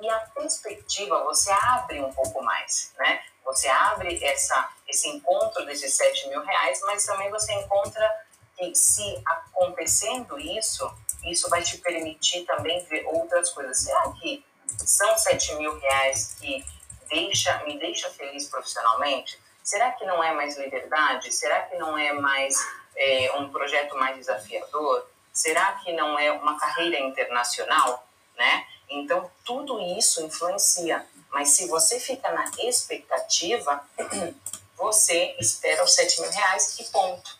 [0.00, 3.22] E a perspectiva, você abre um pouco mais, né?
[3.44, 8.25] Você abre essa, esse encontro desses 7 mil reais, mas também você encontra
[8.56, 10.90] que se acontecendo isso,
[11.24, 13.78] isso vai te permitir também ver outras coisas.
[13.78, 14.44] Será que
[14.78, 16.64] são 7 mil reais que
[17.08, 19.38] deixa, me deixa feliz profissionalmente?
[19.62, 21.32] Será que não é mais liberdade?
[21.32, 22.56] Será que não é mais
[22.96, 25.06] é, um projeto mais desafiador?
[25.32, 28.06] Será que não é uma carreira internacional?
[28.36, 28.66] né?
[28.88, 31.04] Então, tudo isso influencia.
[31.30, 33.84] Mas se você fica na expectativa,
[34.76, 37.38] você espera os 7 mil reais e ponto.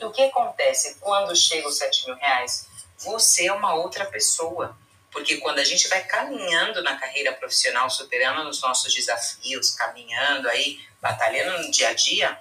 [0.00, 2.66] E o que acontece quando chega os 7 mil reais?
[2.98, 4.76] Você é uma outra pessoa.
[5.10, 10.78] Porque quando a gente vai caminhando na carreira profissional, superando os nossos desafios, caminhando aí,
[11.00, 12.38] batalhando no dia a dia,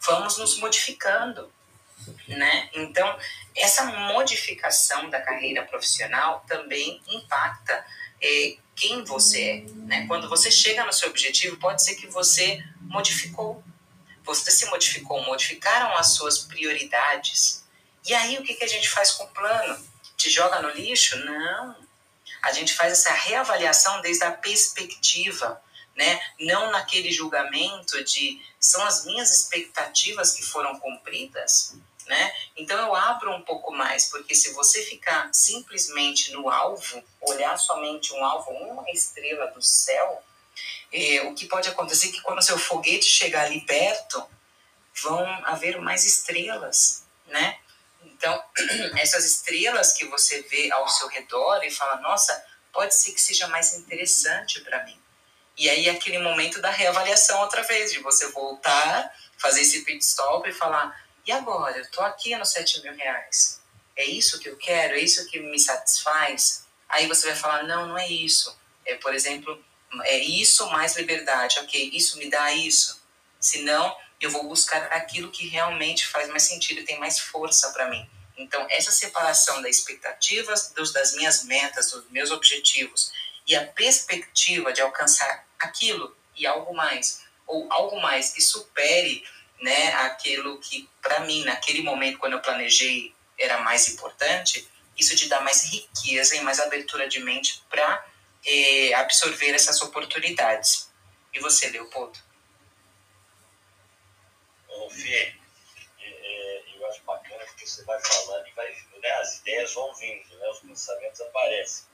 [0.00, 1.50] vamos nos modificando,
[2.26, 2.68] né?
[2.74, 3.18] Então,
[3.54, 7.84] essa modificação da carreira profissional também impacta
[8.20, 9.72] é, quem você é.
[9.72, 10.06] Né?
[10.06, 13.62] Quando você chega no seu objetivo, pode ser que você modificou.
[14.28, 17.64] Você se modificou, modificaram as suas prioridades.
[18.06, 19.84] E aí, o que, que a gente faz com o plano?
[20.16, 21.16] Te joga no lixo?
[21.24, 21.76] Não.
[22.42, 25.60] A gente faz essa reavaliação desde a perspectiva,
[25.96, 26.20] né?
[26.38, 31.74] não naquele julgamento de são as minhas expectativas que foram cumpridas
[32.08, 32.32] né?
[32.56, 38.12] Então eu abro um pouco mais, porque se você ficar simplesmente no alvo, olhar somente
[38.14, 40.22] um alvo, uma estrela do céu,
[40.92, 44.24] É, o que pode acontecer é que quando o seu foguete chegar ali perto,
[45.02, 47.58] vão haver mais estrelas, né?
[48.02, 48.42] Então,
[48.98, 53.46] essas estrelas que você vê ao seu redor e fala, nossa, pode ser que seja
[53.48, 54.98] mais interessante para mim.
[55.56, 60.48] E aí, aquele momento da reavaliação outra vez, de você voltar, fazer esse pit stop
[60.48, 61.76] e falar: e agora?
[61.76, 63.60] Eu tô aqui nos 7 mil reais.
[63.96, 64.94] É isso que eu quero?
[64.94, 66.64] É isso que me satisfaz?
[66.88, 68.56] Aí você vai falar: não, não é isso.
[68.86, 69.62] É, por exemplo,
[70.04, 71.58] é isso mais liberdade.
[71.60, 73.00] Ok, isso me dá isso.
[73.40, 77.70] Se não, eu vou buscar aquilo que realmente faz mais sentido e tem mais força
[77.70, 78.08] para mim.
[78.36, 83.12] Então, essa separação das expectativas, dos, das minhas metas, dos meus objetivos
[83.46, 89.24] e a perspectiva de alcançar aquilo e algo mais, ou algo mais que supere
[89.60, 95.28] né, aquilo que, para mim, naquele momento, quando eu planejei, era mais importante, isso te
[95.28, 98.04] dá mais riqueza e mais abertura de mente para
[98.46, 100.90] eh, absorver essas oportunidades.
[101.32, 102.18] E você, Leopoldo?
[104.68, 105.34] Ô, Fê,
[106.00, 108.70] é, eu acho bacana que você vai falando e vai,
[109.02, 111.86] né, as ideias vão vindo, né, os pensamentos aparecem.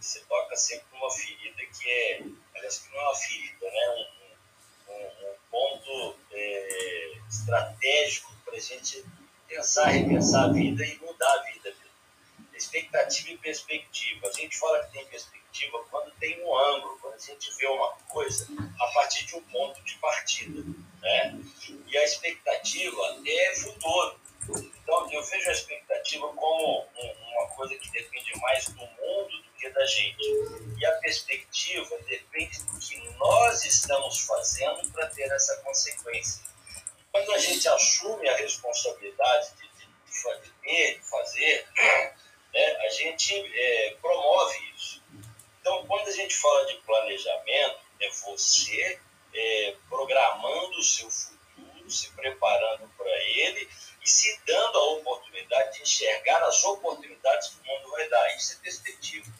[0.00, 2.22] Você toca sempre numa ferida que é,
[2.54, 3.88] aliás, que não é uma ferida, né,
[4.88, 9.04] um, um, um ponto é, estratégico para a gente
[9.46, 11.74] pensar, repensar a vida e mudar a vida.
[12.60, 14.28] Expectativa e perspectiva.
[14.28, 17.92] A gente fala que tem perspectiva quando tem um ângulo, quando a gente vê uma
[18.06, 18.46] coisa
[18.78, 20.62] a partir de um ponto de partida.
[21.00, 21.40] Né?
[21.86, 24.20] E a expectativa é futuro.
[24.46, 29.70] Então, eu vejo a expectativa como uma coisa que depende mais do mundo do que
[29.70, 30.22] da gente.
[30.78, 36.44] E a perspectiva depende do que nós estamos fazendo para ter essa consequência.
[37.10, 41.66] Quando a gente assume a responsabilidade de, de, de ter, de fazer,
[42.52, 45.02] né, a gente é, promove isso.
[45.60, 49.00] Então, quando a gente fala de planejamento, é você
[49.34, 53.68] é, programando o seu futuro, se preparando para ele
[54.02, 58.36] e se dando a oportunidade de enxergar as oportunidades que o mundo vai dar.
[58.36, 59.30] Isso é perspectiva.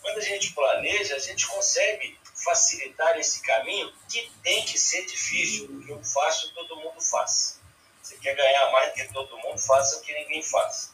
[0.00, 5.68] Quando a gente planeja, a gente consegue facilitar esse caminho que tem que ser difícil,
[5.68, 7.60] porque o fácil todo mundo faz.
[8.02, 10.92] Você quer ganhar mais do que todo mundo, faça o que ninguém faz.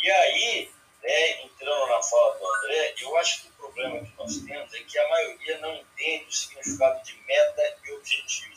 [0.00, 0.70] E aí,
[1.02, 4.78] né, entrando na fala do André, eu acho que o problema que nós temos é
[4.80, 8.54] que a maioria não entende o significado de meta e objetivo.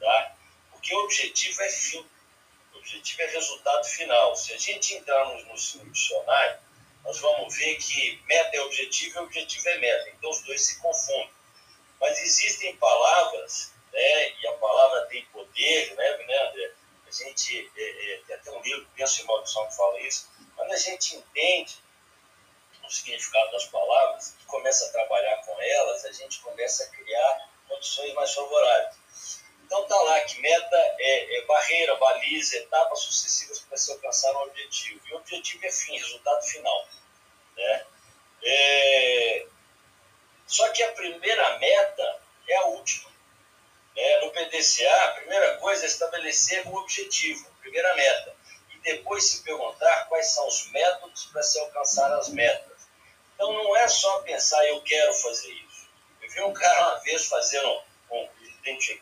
[0.00, 0.36] Tá?
[0.70, 2.06] Porque objetivo é fim,
[2.74, 4.36] objetivo é resultado final.
[4.36, 5.54] Se a gente entrar no, no
[5.90, 6.58] dicionário,
[7.04, 10.10] nós vamos ver que meta é objetivo e objetivo é meta.
[10.10, 11.30] Então os dois se confundem.
[12.00, 16.72] Mas existem palavras, né, e a palavra tem poder, né, né André?
[17.14, 20.28] Gente, é, é, tem até um livro, Penso em Maldição, que fala isso.
[20.56, 21.76] Quando a gente entende
[22.84, 27.48] o significado das palavras e começa a trabalhar com elas, a gente começa a criar
[27.68, 28.96] condições mais favoráveis.
[29.64, 34.42] Então tá lá que meta é, é barreira, baliza, etapas sucessivas para se alcançar um
[34.42, 35.00] objetivo.
[35.06, 36.88] E o objetivo é fim, resultado final.
[37.56, 37.86] Né?
[38.42, 39.46] É,
[40.48, 43.13] só que a primeira meta é a última.
[43.94, 44.20] Né?
[44.20, 48.36] No PDCA, a primeira coisa é estabelecer o objetivo, a primeira meta.
[48.74, 52.88] E depois se perguntar quais são os métodos para se alcançar as metas.
[53.34, 55.88] Então não é só pensar, eu quero fazer isso.
[56.22, 58.28] Eu vi um cara uma vez fazendo, um,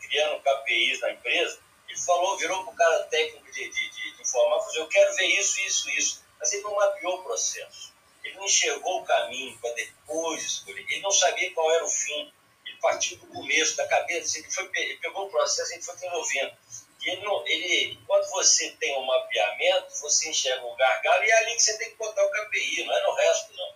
[0.00, 4.22] criando KPIs na empresa, ele falou, virou para o cara técnico de, de, de, de
[4.22, 6.24] informática, eu quero ver isso, isso, isso.
[6.40, 7.92] Mas ele não mapeou o processo.
[8.24, 10.86] Ele não enxergou o caminho para depois escolher.
[10.88, 12.32] Ele não sabia qual era o fim.
[12.82, 14.38] Partiu do começo, da cabeça.
[14.38, 16.52] Ele, foi, ele pegou o processo e foi desenvolvendo.
[17.00, 21.38] E ele, não, ele, quando você tem um mapeamento, você enxerga o gargalo e é
[21.38, 23.74] ali que você tem que botar o KPI, não é no resto, não.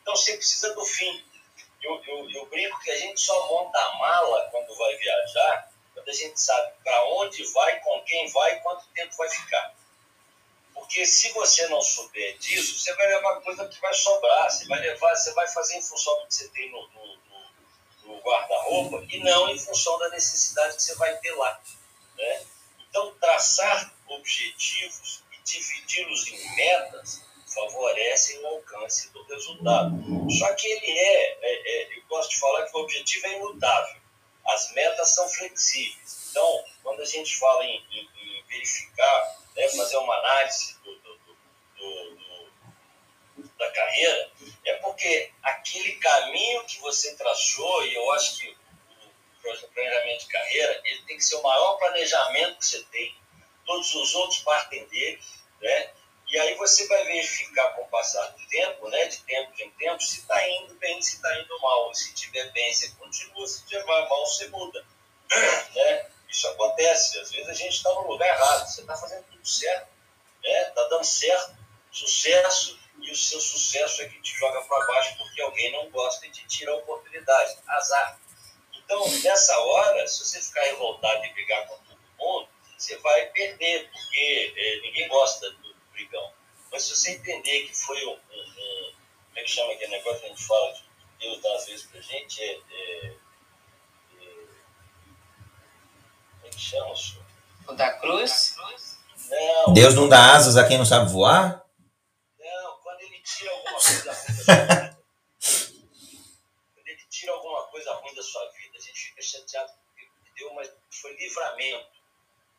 [0.00, 1.24] Então você precisa do fim.
[1.82, 6.08] Eu, eu, eu brinco que a gente só monta a mala quando vai viajar, quando
[6.08, 9.74] a gente sabe para onde vai, com quem vai quanto tempo vai ficar.
[10.74, 14.78] Porque se você não souber disso, você vai levar coisa que vai sobrar, você vai
[14.80, 17.18] levar, você vai fazer em função do que você tem no, no,
[18.06, 21.60] no guarda-roupa e não em função da necessidade que você vai ter lá.
[22.16, 22.42] Né?
[22.88, 29.96] Então, traçar objetivos e dividi-los em metas favorecem o alcance do resultado.
[30.38, 33.96] Só que ele é, é, é, eu gosto de falar que o objetivo é imutável.
[34.46, 36.28] As metas são flexíveis.
[36.30, 41.18] Então, quando a gente fala em, em, em verificar né, fazer uma análise do, do,
[41.78, 42.15] do,
[43.58, 44.30] da carreira,
[44.64, 48.56] é porque aquele caminho que você traçou, e eu acho que
[49.48, 53.16] o planejamento de carreira, ele tem que ser o maior planejamento que você tem.
[53.64, 55.20] Todos os outros partem dele,
[55.60, 55.90] né?
[56.28, 60.02] E aí você vai verificar com o passar do tempo, né, de tempo em tempo,
[60.02, 61.94] se está indo bem, se está indo mal.
[61.94, 64.84] Se estiver bem, você continua, se estiver mal, você muda.
[65.74, 66.10] né?
[66.28, 67.18] Isso acontece.
[67.20, 68.66] Às vezes a gente está no lugar errado.
[68.66, 69.88] Você está fazendo tudo certo,
[70.42, 70.68] né?
[70.68, 71.56] Está dando certo,
[71.92, 76.26] sucesso, e o seu sucesso é que te joga para baixo porque alguém não gosta
[76.26, 77.56] e te tira a oportunidade.
[77.68, 78.20] Azar.
[78.74, 83.88] Então, nessa hora, se você ficar revoltado e brigar com todo mundo, você vai perder,
[83.90, 86.32] porque é, ninguém gosta do brigão.
[86.70, 88.92] Mas se você entender que foi um, um, um,
[89.28, 90.84] Como é que chama aquele negócio que a gente fala de
[91.20, 92.42] Deus dá às vezes pra gente?
[92.42, 94.34] É, é, é,
[96.32, 97.24] como é que chama, senhor?
[97.68, 98.56] O da cruz?
[99.28, 99.72] Não.
[99.72, 101.65] Deus não dá asas a quem não sabe voar?
[103.36, 104.98] Tira alguma coisa ruim da sua vida.
[106.74, 110.54] quando ele tira alguma coisa ruim da sua vida, a gente fica chateado porque deu,
[110.54, 111.96] mas foi livramento.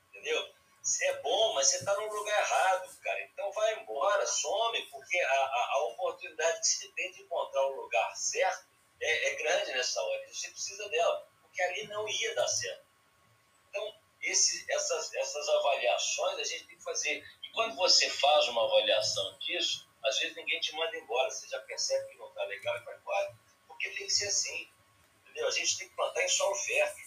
[0.09, 0.53] Entendeu?
[0.83, 3.21] Você é bom, mas você está no lugar errado, cara.
[3.23, 7.81] Então vai embora, some, porque a, a, a oportunidade que você tem de encontrar o
[7.81, 8.67] lugar certo
[9.01, 10.27] é, é grande nessa hora.
[10.31, 12.85] Você precisa dela, porque ali não ia dar certo.
[13.69, 17.25] Então, esse, essas, essas avaliações a gente tem que fazer.
[17.43, 21.59] E quando você faz uma avaliação disso, às vezes ninguém te manda embora, você já
[21.61, 23.35] percebe que não está legal e vai embora.
[23.67, 24.69] Porque tem que ser assim.
[25.21, 25.47] Entendeu?
[25.47, 27.05] A gente tem que plantar em solo fértil.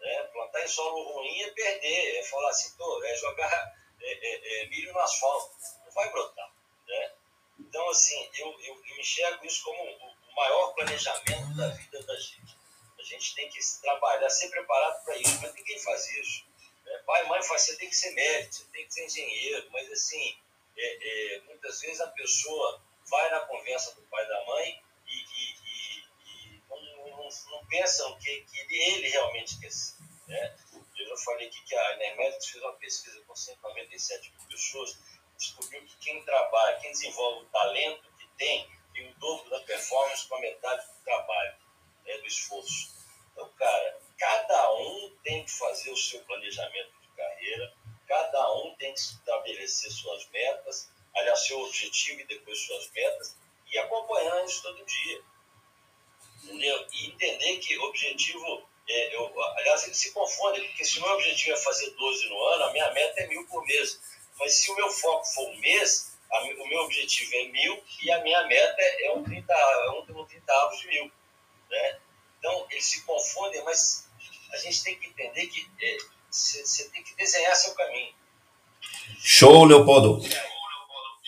[0.00, 0.22] Né?
[0.24, 4.66] Plantar em solo ruim é perder, é falar assim, tô, é jogar é, é, é,
[4.68, 6.52] milho no asfalto, não vai brotar.
[6.86, 7.12] Né?
[7.60, 12.58] Então, assim, eu, eu, eu enxergo isso como o, maior planejamento da vida da gente.
[12.98, 16.44] A gente tem que trabalhar, ser preparado para isso, mas ninguém faz isso.
[16.84, 16.98] Né?
[17.06, 19.92] Pai e mãe faz, você tem que ser médico, você tem que ser engenheiro, mas
[19.92, 20.36] assim,
[20.76, 25.14] é, é, muitas vezes a pessoa vai na conversa do pai e da mãe e,
[25.14, 30.02] e, e, e não, não, não, pensam que, que ele, ele realmente quer ser.
[30.26, 30.56] Né?
[30.98, 34.98] Eu já falei aqui que a Enermédicos fez uma pesquisa com 197 mil pessoas,
[35.36, 40.26] descobriu que quem trabalha, quem desenvolve o talento que tem, tem o dobro da performance
[40.28, 41.54] com a metade do trabalho,
[42.04, 42.94] né, do esforço.
[43.32, 47.74] Então, cara, cada um tem que fazer o seu planejamento de carreira,
[48.06, 53.36] cada um tem que estabelecer suas metas, aliás, seu objetivo e depois suas metas,
[53.70, 55.22] e acompanhar isso todo dia.
[56.42, 56.86] Entendeu?
[56.92, 61.56] E entender que objetivo é, eu, aliás, ele se confunde, porque se o meu objetivo
[61.56, 64.00] é fazer 12 no ano, a minha meta é mil por mês.
[64.38, 68.10] Mas se o meu foco for um mês, a, o meu objetivo é mil e
[68.12, 71.10] a minha meta é um 30, é um, um 30 avos de mil.
[71.70, 72.00] Né?
[72.38, 74.06] Então, eles se confundem, mas
[74.52, 75.66] a gente tem que entender que
[76.34, 78.12] você tem que desenhar seu caminho.
[79.22, 80.20] Show, Leopoldo.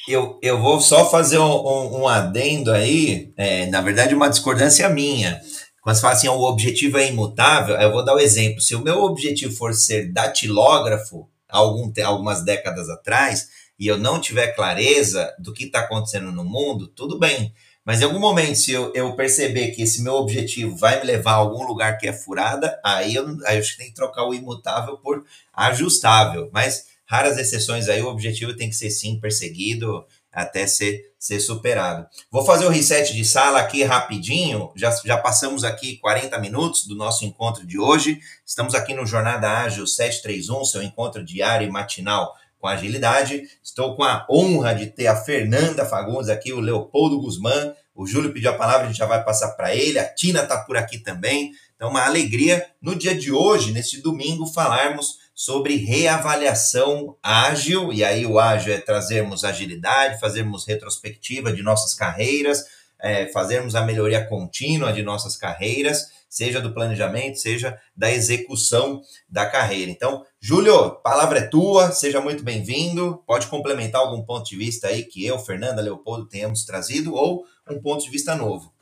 [0.08, 4.88] Eu, eu vou só fazer um, um, um adendo aí, é, na verdade, uma discordância
[4.88, 5.40] minha.
[5.80, 8.60] Quando você fala assim, o objetivo é imutável, eu vou dar o um exemplo.
[8.60, 13.48] Se o meu objetivo for ser datilógrafo, algum, algumas décadas atrás,
[13.78, 17.52] e eu não tiver clareza do que está acontecendo no mundo, tudo bem.
[17.86, 21.34] Mas em algum momento, se eu, eu, perceber que esse meu objetivo vai me levar
[21.34, 24.26] a algum lugar que é furada, aí eu, aí eu acho que tem que trocar
[24.26, 25.24] o imutável por
[25.54, 26.50] ajustável.
[26.52, 32.08] Mas raras exceções aí, o objetivo tem que ser sim perseguido até ser, ser superado.
[32.28, 36.96] Vou fazer o reset de sala aqui rapidinho, já, já passamos aqui 40 minutos do
[36.96, 38.18] nosso encontro de hoje.
[38.44, 42.34] Estamos aqui no Jornada Ágil 731, seu encontro diário e matinal
[42.66, 43.44] com agilidade.
[43.62, 48.32] Estou com a honra de ter a Fernanda Fagundes aqui, o Leopoldo Guzmán, o Júlio
[48.32, 50.98] pediu a palavra, a gente já vai passar para ele, a Tina está por aqui
[50.98, 51.52] também.
[51.76, 58.26] Então, uma alegria no dia de hoje, nesse domingo, falarmos sobre reavaliação ágil, e aí
[58.26, 62.64] o ágil é trazermos agilidade, fazermos retrospectiva de nossas carreiras,
[63.00, 69.48] é, fazermos a melhoria contínua de nossas carreiras, seja do planejamento, seja da execução da
[69.48, 69.90] carreira.
[69.90, 73.22] Então, Júlio, palavra é tua, seja muito bem-vindo.
[73.26, 77.80] Pode complementar algum ponto de vista aí que eu, Fernanda, Leopoldo tenhamos trazido ou um
[77.80, 78.74] ponto de vista novo.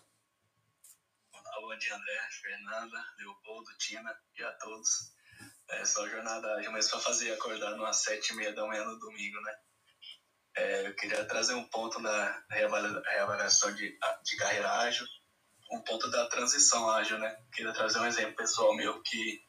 [1.60, 5.12] Bom dia, André, Fernanda, Leopoldo, Tina e a todos.
[5.70, 8.98] É só jornada ágil, mas para fazer acordar umas sete e meia da manhã no
[8.98, 9.52] domingo, né?
[10.56, 15.04] É, eu queria trazer um ponto da reavaliação de, de carreira ágil,
[15.74, 17.36] um ponto da transição ágil, né?
[17.52, 19.42] Queria trazer um exemplo pessoal meu que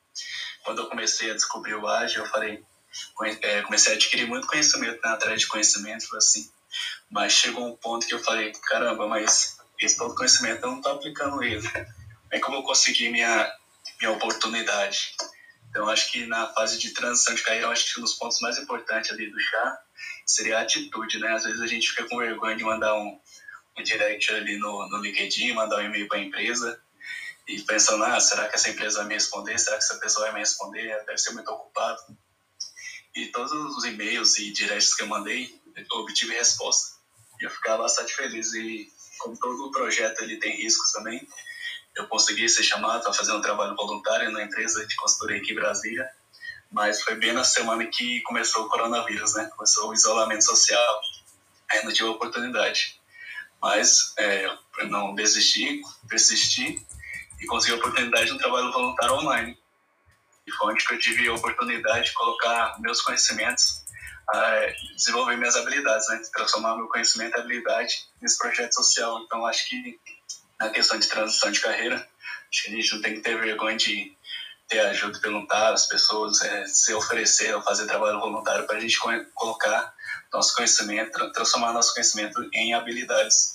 [0.63, 2.63] quando eu comecei a descobrir o ágil, eu falei,
[3.41, 5.11] é, comecei a adquirir muito conhecimento, né?
[5.11, 6.49] atrás de conhecimento, assim.
[7.09, 10.93] Mas chegou um ponto que eu falei, caramba, mas esse todo conhecimento eu não estou
[10.93, 11.67] aplicando ele.
[12.31, 13.51] É como eu consegui minha,
[13.99, 15.15] minha oportunidade.
[15.69, 18.57] Então, acho que na fase de transição de carreira, acho que um dos pontos mais
[18.57, 19.79] importantes ali do chá
[20.25, 21.33] seria a atitude, né?
[21.33, 23.19] Às vezes a gente fica com vergonha de mandar um,
[23.77, 26.81] um direct ali no, no LinkedIn, mandar um e-mail para a empresa
[27.47, 29.57] e pensando, ah, será que essa empresa vai me responder?
[29.59, 31.03] Será que essa pessoa vai me responder?
[31.05, 32.01] Deve ser muito ocupado.
[33.15, 35.61] E todos os e-mails e directs que eu mandei,
[35.91, 36.95] obtive resposta.
[37.39, 38.53] E eu ficava bastante feliz.
[38.53, 41.25] E como todo projeto ele tem riscos também,
[41.95, 45.55] eu consegui ser chamado para fazer um trabalho voluntário na empresa de consultoria aqui em
[45.55, 46.09] Brasília.
[46.71, 49.49] Mas foi bem na semana que começou o coronavírus, né?
[49.55, 51.01] Começou o isolamento social.
[51.71, 52.99] Aí não tive a oportunidade.
[53.65, 54.47] Mas é,
[54.89, 56.79] não desisti, persisti
[57.41, 59.57] e consegui a oportunidade de um trabalho voluntário online.
[60.45, 63.83] E foi onde eu tive a oportunidade de colocar meus conhecimentos,
[64.95, 66.21] desenvolver minhas habilidades, né?
[66.31, 69.23] transformar meu conhecimento e habilidade nesse projeto social.
[69.23, 69.99] Então, acho que
[70.59, 71.95] na questão de transição de carreira,
[72.51, 74.15] acho que a gente não tem que ter vergonha de
[74.67, 78.99] ter ajuda, perguntar às pessoas, é, se oferecer ou fazer trabalho voluntário para a gente
[79.33, 79.95] colocar
[80.35, 83.54] nosso conhecimento, transformar nosso conhecimento em habilidades.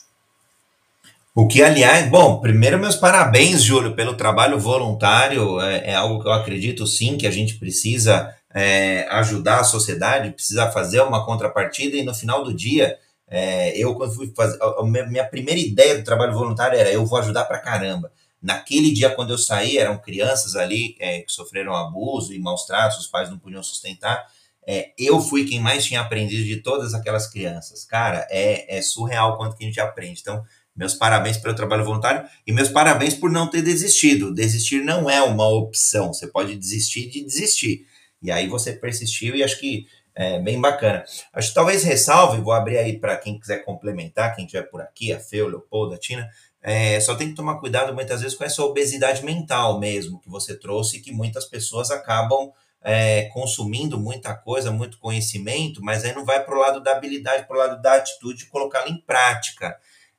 [1.33, 5.61] O que, aliás, bom, primeiro meus parabéns, Júlio, pelo trabalho voluntário.
[5.61, 10.33] É, é algo que eu acredito sim que a gente precisa é, ajudar a sociedade,
[10.33, 14.83] precisa fazer uma contrapartida e no final do dia, é, eu quando fui fazer, a
[14.83, 18.11] minha primeira ideia do trabalho voluntário era eu vou ajudar pra caramba.
[18.43, 22.99] Naquele dia, quando eu saí, eram crianças ali é, que sofreram abuso e maus tratos,
[22.99, 24.26] os pais não podiam sustentar.
[24.66, 27.85] É, eu fui quem mais tinha aprendido de todas aquelas crianças.
[27.85, 30.20] Cara, é, é surreal quanto que a gente aprende.
[30.20, 30.45] Então,
[30.81, 34.33] meus parabéns pelo trabalho voluntário e meus parabéns por não ter desistido.
[34.33, 36.11] Desistir não é uma opção.
[36.11, 37.85] Você pode desistir de desistir.
[38.22, 41.05] E aí você persistiu e acho que é bem bacana.
[41.35, 45.12] Acho que talvez ressalve, vou abrir aí para quem quiser complementar, quem estiver por aqui,
[45.12, 46.26] a o Leopoldo, a Tina.
[46.62, 50.59] É, só tem que tomar cuidado muitas vezes com essa obesidade mental mesmo que você
[50.59, 52.53] trouxe que muitas pessoas acabam
[52.83, 57.47] é, consumindo muita coisa, muito conhecimento, mas aí não vai para o lado da habilidade,
[57.47, 59.76] para o lado da atitude, colocá-la em prática.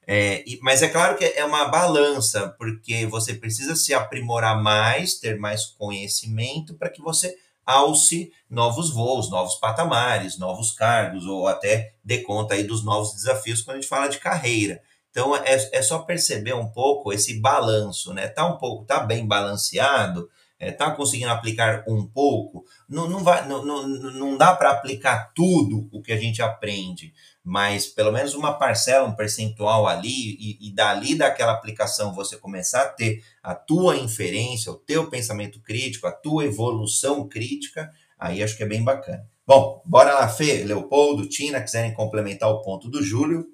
[0.07, 5.15] É, e, mas é claro que é uma balança, porque você precisa se aprimorar mais,
[5.15, 7.35] ter mais conhecimento para que você
[7.65, 13.61] alce novos voos, novos patamares, novos cargos, ou até dê conta aí dos novos desafios
[13.61, 14.81] quando a gente fala de carreira.
[15.11, 18.27] Então é, é só perceber um pouco esse balanço, né?
[18.27, 23.47] Tá um pouco, tá bem balanceado, é, tá conseguindo aplicar um pouco, não, não, vai,
[23.47, 27.13] não, não, não dá para aplicar tudo o que a gente aprende,
[27.43, 32.83] mas pelo menos uma parcela, um percentual ali, e, e dali daquela aplicação você começar
[32.83, 38.55] a ter a tua inferência, o teu pensamento crítico, a tua evolução crítica, aí acho
[38.55, 39.27] que é bem bacana.
[39.45, 43.47] Bom, bora lá, Fê, Leopoldo, Tina, quiserem complementar o ponto do Júlio.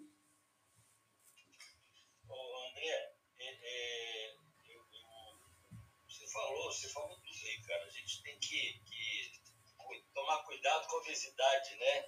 [10.68, 12.04] cuidado com a obesidade né,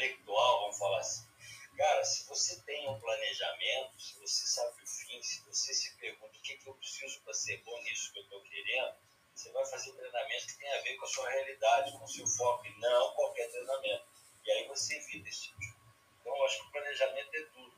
[0.00, 1.28] intelectual, vamos falar assim.
[1.76, 6.36] Cara, se você tem um planejamento, se você sabe o fim, se você se pergunta
[6.36, 8.94] o que, que eu preciso para ser bom nisso que eu estou querendo,
[9.34, 12.26] você vai fazer treinamento que tem a ver com a sua realidade, com o seu
[12.26, 14.04] foco, e não qualquer treinamento.
[14.44, 15.80] E aí você evita esse tipo.
[16.20, 17.72] Então, eu acho que o planejamento é tudo.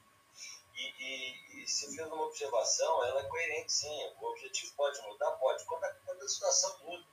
[0.74, 4.12] E, e, e fez uma observação, ela é coerente sim.
[4.20, 5.30] O objetivo pode mudar?
[5.32, 7.06] Pode, quando a, quando a situação muda.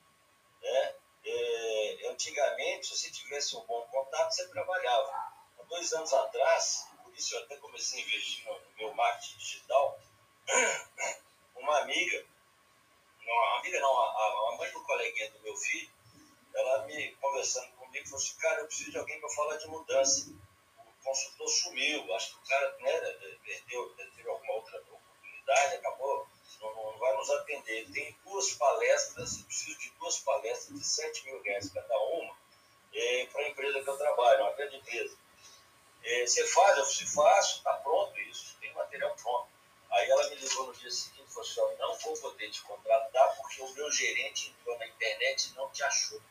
[0.62, 0.96] Né?
[1.26, 5.12] É, antigamente, se você tivesse um bom contato, você trabalhava.
[5.60, 10.00] Há dois anos atrás, por isso eu até comecei a investir no, meu marketing digital,
[11.56, 12.26] uma amiga,
[13.22, 15.92] uma amiga não, a, a mãe do coleguinha do meu filho,
[16.56, 20.32] ela me conversando comigo, falou assim, cara, eu preciso de alguém para falar de mudança.
[20.78, 23.00] O consultor sumiu, acho que o cara né,
[23.44, 26.29] perdeu, teve alguma outra oportunidade, acabou
[26.62, 27.90] não, vai nos atender.
[27.92, 32.36] Tem duas palestras, eu preciso de duas palestras de 7 mil reais cada uma
[32.94, 35.18] é, para a empresa que eu trabalho, uma grande empresa.
[36.04, 39.50] É, você faz, eu se faço, está pronto isso, tem material pronto.
[39.92, 43.36] Aí ela me ligou no dia seguinte e falou assim, não vou poder te contratar
[43.38, 46.22] porque o meu gerente entrou na internet e não te achou.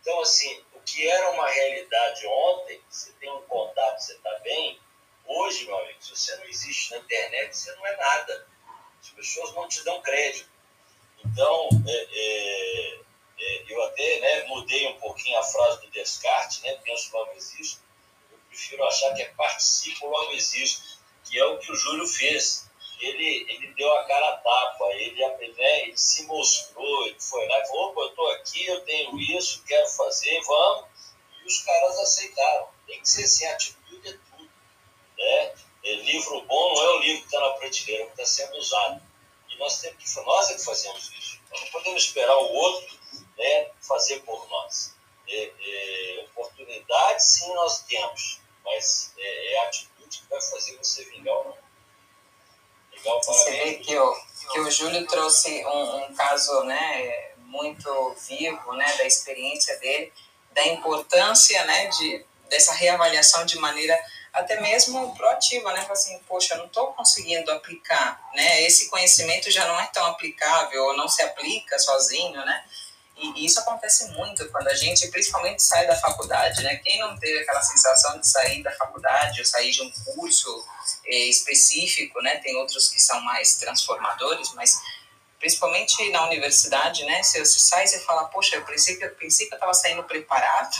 [0.00, 4.80] Então, assim, o que era uma realidade ontem, você tem um contato, você está bem,
[5.26, 8.46] Hoje, meu amigo, se você não existe na internet, você não é nada.
[9.00, 10.48] As pessoas não te dão crédito.
[11.24, 13.00] Então, é, é,
[13.38, 17.80] é, eu até né, mudei um pouquinho a frase do Descartes, né, penso logo existo.
[18.30, 22.70] Eu prefiro achar que é participo logo existo, que é o que o Júlio fez.
[23.00, 27.58] Ele, ele deu a cara a tapa, ele, né, ele se mostrou, ele foi lá
[27.58, 30.88] e falou, opa, eu estou aqui, eu tenho isso, quero fazer, vamos.
[31.42, 32.68] E os caras aceitaram.
[32.86, 33.85] Tem que ser assim, atitude
[35.18, 35.54] né?
[35.84, 39.00] É, livro bom não é o livro que está na prateleira, que está sendo usado.
[39.48, 41.40] E nós temos que, nós é que fazemos isso.
[41.50, 42.98] Nós não podemos esperar o outro
[43.38, 44.94] né, fazer por nós.
[45.28, 51.04] É, é, oportunidade sim nós temos, mas é, é, a atitude que vai fazer você
[51.04, 51.66] vingar ou não.
[52.92, 54.14] Legal, Você vê que o,
[54.52, 60.12] que o Júlio trouxe um, um caso né, muito vivo né, da experiência dele
[60.56, 63.96] da importância, né, de, dessa reavaliação de maneira
[64.36, 65.86] até mesmo proativa, né?
[65.90, 68.62] Assim, poxa, não estou conseguindo aplicar, né?
[68.62, 72.64] Esse conhecimento já não é tão aplicável ou não se aplica sozinho, né?
[73.16, 76.76] E isso acontece muito quando a gente, principalmente, sai da faculdade, né?
[76.76, 80.66] Quem não teve aquela sensação de sair da faculdade, ou sair de um curso
[81.06, 82.36] é, específico, né?
[82.36, 84.78] Tem outros que são mais transformadores, mas
[85.38, 87.22] principalmente na universidade, né?
[87.22, 90.76] Se você sai e fala, poxa, eu pensei que eu estava saindo preparado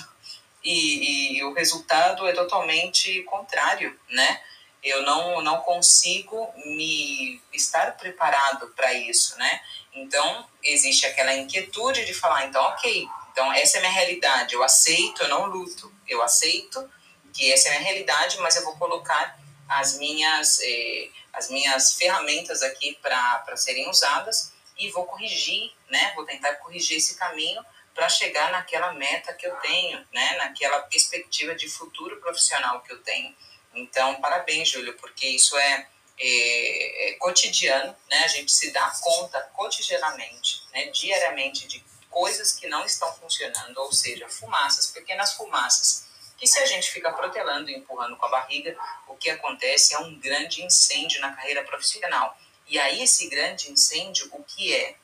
[0.67, 4.43] e, e, o resultado é totalmente contrário, né?
[4.83, 9.61] Eu não, não consigo me estar preparado para isso, né?
[9.95, 14.63] Então, existe aquela inquietude de falar, então, ok, então essa é a minha realidade, eu
[14.63, 16.91] aceito, eu não luto, eu aceito
[17.33, 19.39] que essa é a minha realidade, mas eu vou colocar
[19.69, 26.13] as minhas, eh, as minhas ferramentas aqui para serem usadas e vou corrigir, né?
[26.17, 27.65] Vou tentar corrigir esse caminho
[27.97, 30.37] para chegar naquela meta que eu tenho, né?
[30.37, 33.35] Naquela perspectiva de futuro profissional que eu tenho.
[33.75, 35.89] Então, parabéns, Júlio, porque isso é
[36.19, 38.25] é, é, cotidiano, né?
[38.25, 40.87] A gente se dá conta cotidianamente, né?
[40.87, 46.07] diariamente de coisas que não estão funcionando, ou seja, fumaças, pequenas fumaças,
[46.39, 48.75] que se a gente fica protelando e empurrando com a barriga,
[49.07, 52.39] o que acontece é um grande incêndio na carreira profissional.
[52.67, 54.97] E aí esse grande incêndio, o que é?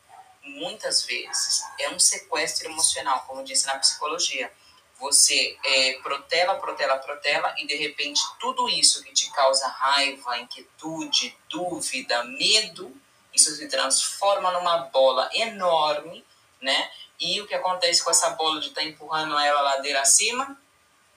[0.42, 4.50] Muitas vezes é um sequestro emocional, como disse na psicologia
[5.02, 11.36] você é, protela, protela, protela e de repente tudo isso que te causa raiva, inquietude,
[11.48, 12.94] dúvida, medo,
[13.34, 16.24] isso se transforma numa bola enorme,
[16.60, 16.90] né?
[17.18, 20.56] E o que acontece com essa bola de estar tá empurrando ela ladeira acima?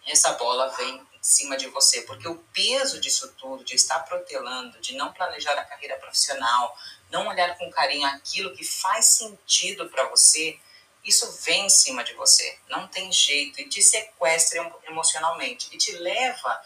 [0.07, 4.79] Essa bola vem em cima de você, porque o peso disso tudo, de estar protelando,
[4.79, 6.75] de não planejar a carreira profissional,
[7.11, 10.59] não olhar com carinho aquilo que faz sentido para você,
[11.03, 15.91] isso vem em cima de você, não tem jeito, e te sequestra emocionalmente, e te
[15.91, 16.61] leva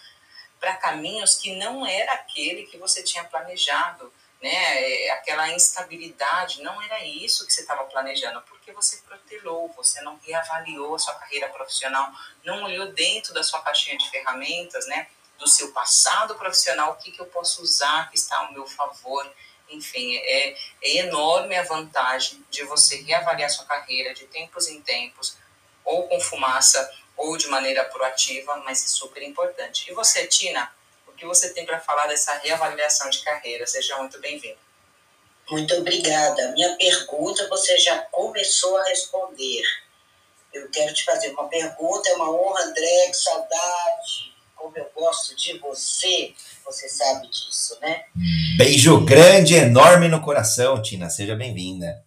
[0.59, 4.11] para caminhos que não era aquele que você tinha planejado,
[4.41, 4.49] né?
[4.51, 10.17] É, aquela instabilidade, não era isso que você estava planejando, porque você protelou, você não
[10.25, 12.09] reavaliou a sua carreira profissional,
[12.43, 15.07] não olhou dentro da sua caixinha de ferramentas, né?
[15.37, 19.29] Do seu passado profissional, o que, que eu posso usar que está ao meu favor
[19.69, 25.37] enfim, é, é enorme a vantagem de você reavaliar sua carreira de tempos em tempos,
[25.85, 29.89] ou com fumaça, ou de maneira proativa, mas é super importante.
[29.89, 30.71] E você, Tina,
[31.07, 33.67] o que você tem para falar dessa reavaliação de carreira?
[33.67, 34.57] Seja muito bem-vinda.
[35.49, 36.51] Muito obrigada.
[36.51, 39.63] Minha pergunta você já começou a responder.
[40.53, 45.35] Eu quero te fazer uma pergunta, é uma honra, André, que saudade como eu gosto
[45.35, 46.35] de você,
[46.71, 48.05] você sabe disso, né?
[48.55, 51.09] Beijo grande, enorme no coração, Tina.
[51.09, 52.05] Seja bem-vinda.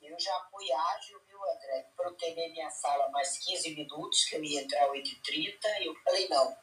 [0.00, 1.84] Eu já fui ágil, viu, André?
[1.96, 6.56] Protelei minha sala mais 15 minutos, que eu ia entrar 8h30, e eu falei, não,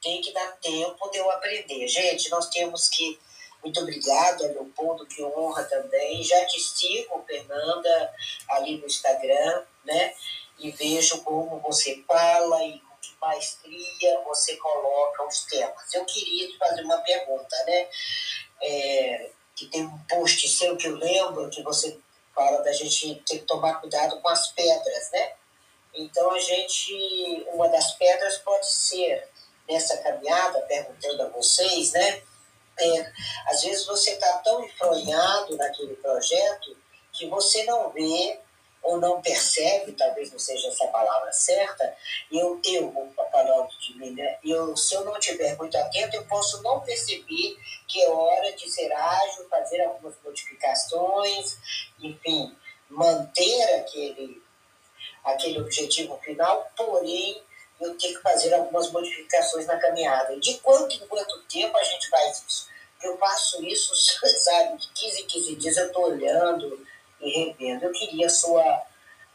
[0.00, 1.86] tem que dar tempo de eu aprender.
[1.86, 3.18] Gente, nós temos que.
[3.62, 6.22] Muito obrigada, Leopoldo, que honra também.
[6.22, 8.14] Já te sigo, Fernanda,
[8.48, 10.14] ali no Instagram, né?
[10.58, 12.80] E vejo como você fala e
[13.20, 15.94] maestria você coloca os temas.
[15.94, 17.88] Eu queria te fazer uma pergunta, né?
[18.60, 21.98] É, que tem um post seu que eu lembro que você
[22.34, 25.32] fala da gente ter que tomar cuidado com as pedras, né?
[25.94, 29.28] Então a gente, uma das pedras pode ser
[29.68, 32.22] nessa caminhada, perguntando a vocês, né?
[32.78, 33.12] É,
[33.46, 36.76] às vezes você está tão enfronhado naquele projeto
[37.12, 38.40] que você não vê
[38.82, 41.96] ou não percebe, talvez não seja essa palavra certa,
[42.30, 44.38] eu, eu vou falando de mim, né?
[44.44, 48.70] Eu, se eu não estiver muito atento, eu posso não perceber que é hora de
[48.70, 51.58] ser ágil, fazer algumas modificações,
[52.00, 52.56] enfim,
[52.88, 54.42] manter aquele,
[55.24, 57.42] aquele objetivo final, porém
[57.80, 60.34] eu tenho que fazer algumas modificações na caminhada.
[60.34, 62.68] E de quanto em quanto tempo a gente faz isso?
[63.02, 63.94] Eu faço isso,
[64.42, 66.86] sabe, de 15 em 15 dias eu estou olhando,
[67.20, 67.84] e revendo.
[67.84, 68.82] Eu queria a sua,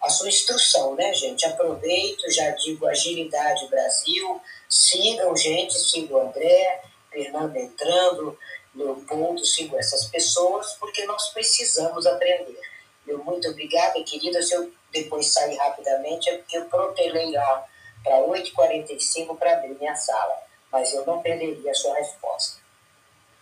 [0.01, 1.45] a sua instrução, né, gente?
[1.45, 6.81] Aproveito, já digo Agilidade Brasil, sigam, gente, sigam o André,
[7.11, 8.37] Fernando entrando,
[8.75, 12.59] Leopoldo, sigam essas pessoas, porque nós precisamos aprender.
[13.05, 14.41] Meu muito obrigada, querida.
[14.41, 17.67] Se eu depois sair rapidamente, é porque eu protelei lá
[18.03, 20.41] para 8h45 para abrir minha sala.
[20.71, 22.61] Mas eu não perderia a sua resposta.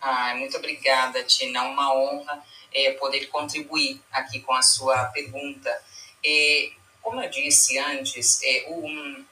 [0.00, 1.62] Ai, muito obrigada, Tina.
[1.62, 2.42] Uma honra
[2.74, 5.70] é, poder contribuir aqui com a sua pergunta.
[6.24, 6.70] É,
[7.00, 9.24] como eu disse antes, é, um,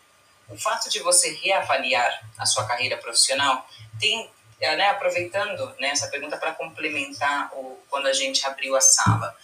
[0.48, 3.68] o fato de você reavaliar a sua carreira profissional
[3.98, 4.28] tem,
[4.60, 9.36] é, né, aproveitando né, essa pergunta para complementar o, quando a gente abriu a sala,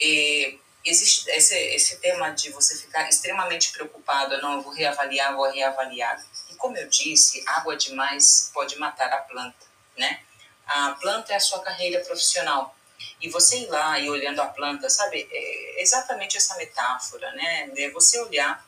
[0.00, 5.50] é, existe esse, esse tema de você ficar extremamente preocupado, não, eu vou reavaliar, vou
[5.50, 6.24] reavaliar.
[6.50, 10.20] E como eu disse, água demais pode matar a planta, né?
[10.66, 12.76] A planta é a sua carreira profissional.
[13.20, 17.70] E você ir lá e olhando a planta, sabe, é exatamente essa metáfora, né?
[17.76, 18.64] É você olhar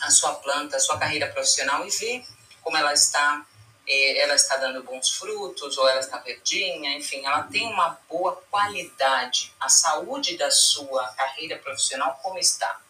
[0.00, 2.24] a sua planta, a sua carreira profissional e ver
[2.62, 3.44] como ela está,
[3.86, 8.36] é, ela está dando bons frutos ou ela está verdinha, enfim, ela tem uma boa
[8.50, 9.52] qualidade.
[9.58, 12.80] A saúde da sua carreira profissional como está,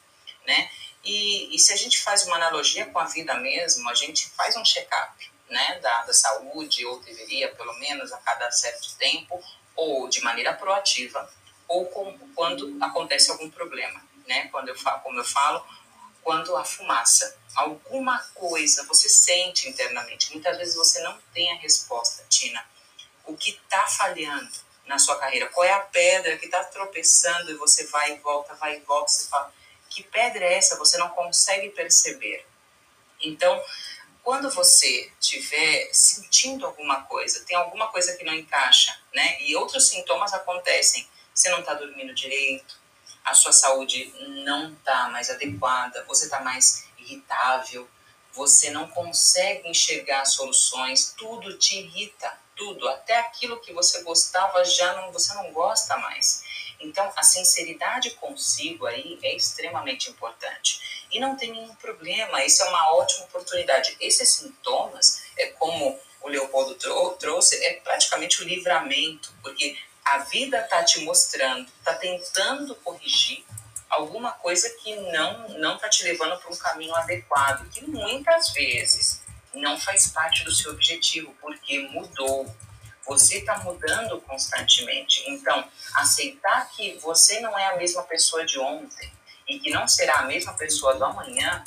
[0.46, 0.70] né?
[1.04, 4.56] E, e se a gente faz uma analogia com a vida mesmo, a gente faz
[4.56, 9.42] um check-up, né, da, da saúde, ou deveria pelo menos a cada certo tempo,
[9.76, 11.30] ou de maneira proativa,
[11.68, 14.48] ou com, quando acontece algum problema, né?
[14.48, 15.64] Quando eu falo, como eu falo,
[16.22, 20.32] quando a fumaça, alguma coisa você sente internamente.
[20.32, 22.64] Muitas vezes você não tem a resposta, Tina.
[23.24, 24.50] O que está falhando
[24.86, 25.46] na sua carreira?
[25.48, 29.10] Qual é a pedra que está tropeçando e você vai e volta, vai e volta?
[29.10, 29.52] Você fala,
[29.88, 30.76] que pedra é essa?
[30.78, 32.46] Você não consegue perceber.
[33.20, 33.62] Então,
[34.22, 39.40] quando você estiver sentindo alguma coisa, tem alguma coisa que não encaixa, né?
[39.42, 41.08] E outros sintomas acontecem.
[41.34, 42.78] Você não está dormindo direito,
[43.24, 44.12] a sua saúde
[44.44, 47.88] não está mais adequada, você está mais irritável,
[48.32, 54.92] você não consegue enxergar soluções, tudo te irrita, tudo, até aquilo que você gostava já
[54.92, 56.44] não, você não gosta mais.
[56.78, 61.06] Então, a sinceridade consigo aí é extremamente importante.
[61.10, 63.96] E não tem nenhum problema, isso é uma ótima oportunidade.
[63.98, 66.76] Esses sintomas, é como o Leopoldo
[67.18, 73.42] trouxe, é praticamente o livramento, porque a vida está te mostrando, está tentando corrigir
[73.88, 79.19] alguma coisa que não não está te levando para um caminho adequado, que muitas vezes
[79.54, 82.54] não faz parte do seu objetivo, porque mudou.
[83.06, 85.24] Você está mudando constantemente.
[85.28, 89.12] Então, aceitar que você não é a mesma pessoa de ontem
[89.48, 91.64] e que não será a mesma pessoa do amanhã,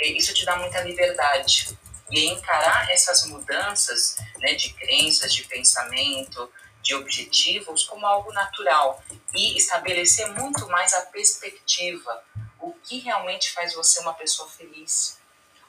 [0.00, 1.76] é, isso te dá muita liberdade.
[2.10, 6.48] E encarar essas mudanças né, de crenças, de pensamento,
[6.86, 9.02] de objetivos como algo natural
[9.34, 12.22] e estabelecer muito mais a perspectiva,
[12.60, 15.18] o que realmente faz você uma pessoa feliz,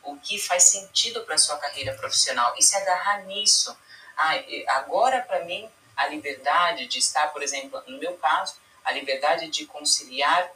[0.07, 3.77] o que faz sentido para sua carreira profissional e se agarrar nisso.
[4.17, 4.33] Ah,
[4.69, 9.65] agora para mim a liberdade de estar, por exemplo, no meu caso, a liberdade de
[9.65, 10.49] conciliar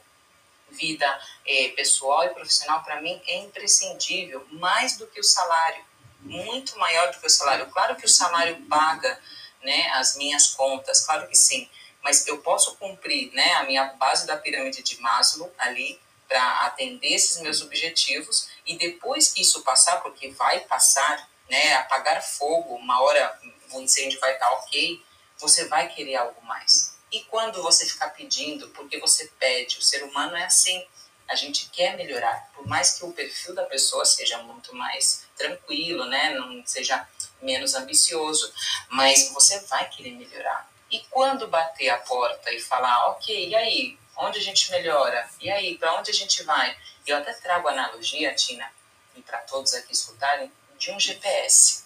[0.70, 1.06] vida
[1.44, 5.84] eh, pessoal e profissional para mim é imprescindível, mais do que o salário,
[6.20, 7.66] muito maior do que o salário.
[7.66, 9.20] Claro que o salário paga
[9.62, 11.68] né, as minhas contas, claro que sim,
[12.02, 17.12] mas eu posso cumprir né, a minha base da pirâmide de Maslow ali para atender
[17.12, 23.00] esses meus objetivos e depois que isso passar, porque vai passar, né, apagar fogo, uma
[23.02, 23.38] hora
[23.72, 25.02] o incêndio vai estar ok,
[25.38, 26.96] você vai querer algo mais.
[27.10, 30.84] E quando você ficar pedindo, porque você pede, o ser humano é assim,
[31.28, 36.04] a gente quer melhorar, por mais que o perfil da pessoa seja muito mais tranquilo,
[36.06, 37.06] né, não seja
[37.40, 38.52] menos ambicioso,
[38.88, 40.70] mas você vai querer melhorar.
[40.90, 45.28] E quando bater a porta e falar, ok, e aí, onde a gente melhora?
[45.40, 46.76] E aí, para onde a gente vai?
[47.06, 48.70] Eu até trago a analogia, Tina,
[49.14, 51.84] e para todos aqui escutarem, de um GPS.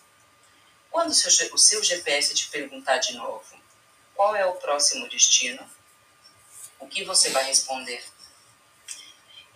[0.90, 3.44] Quando o seu, o seu GPS te perguntar de novo,
[4.14, 5.68] qual é o próximo destino?
[6.78, 8.04] O que você vai responder?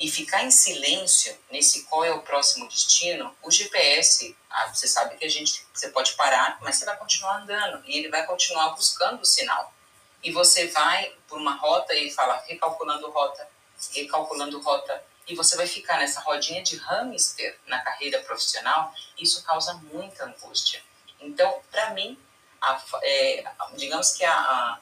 [0.01, 5.17] e ficar em silêncio nesse qual é o próximo destino, o GPS, ah, você sabe
[5.17, 8.71] que a gente, você pode parar, mas você vai continuar andando e ele vai continuar
[8.71, 9.73] buscando o sinal.
[10.23, 13.49] E você vai por uma rota e fala recalculando rota,
[13.95, 19.75] recalculando rota, e você vai ficar nessa rodinha de hamster na carreira profissional, isso causa
[19.75, 20.83] muita angústia.
[21.21, 22.19] Então, para mim,
[22.61, 23.45] a, é,
[23.77, 24.81] digamos que a, a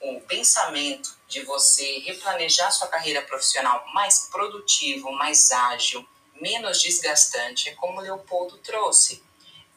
[0.00, 6.08] o pensamento de você replanejar sua carreira profissional mais produtivo, mais ágil,
[6.40, 9.22] menos desgastante, é como o Leopoldo trouxe.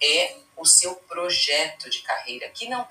[0.01, 2.87] É o seu projeto de carreira, que não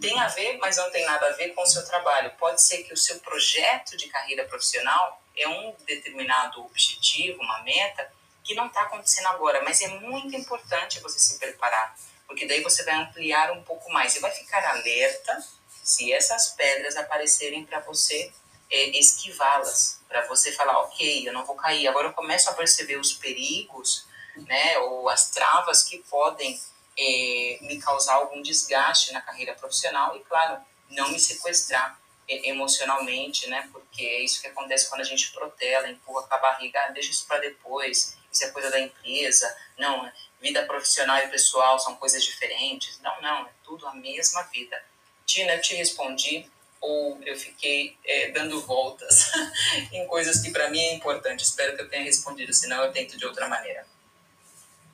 [0.00, 2.32] tem a ver, mas não tem nada a ver com o seu trabalho.
[2.38, 8.10] Pode ser que o seu projeto de carreira profissional é um determinado objetivo, uma meta,
[8.42, 11.94] que não está acontecendo agora, mas é muito importante você se preparar,
[12.26, 15.44] porque daí você vai ampliar um pouco mais e vai ficar alerta
[15.84, 18.32] se essas pedras aparecerem para você
[18.70, 21.86] é, esquivá-las, para você falar, ok, eu não vou cair.
[21.88, 26.60] Agora eu começo a perceber os perigos, né, ou as travas que podem
[26.98, 33.48] é, me causar algum desgaste na carreira profissional e, claro, não me sequestrar é, emocionalmente,
[33.48, 36.90] né, porque é isso que acontece quando a gente protela, empurra com a barriga, ah,
[36.90, 41.96] deixa isso para depois, isso é coisa da empresa, não, vida profissional e pessoal são
[41.96, 42.98] coisas diferentes.
[43.00, 44.80] Não, não, é tudo a mesma vida.
[45.26, 49.30] Tina, eu te respondi ou eu fiquei é, dando voltas
[49.92, 51.42] em coisas que para mim é importante.
[51.42, 53.86] Espero que eu tenha respondido, senão eu tento de outra maneira.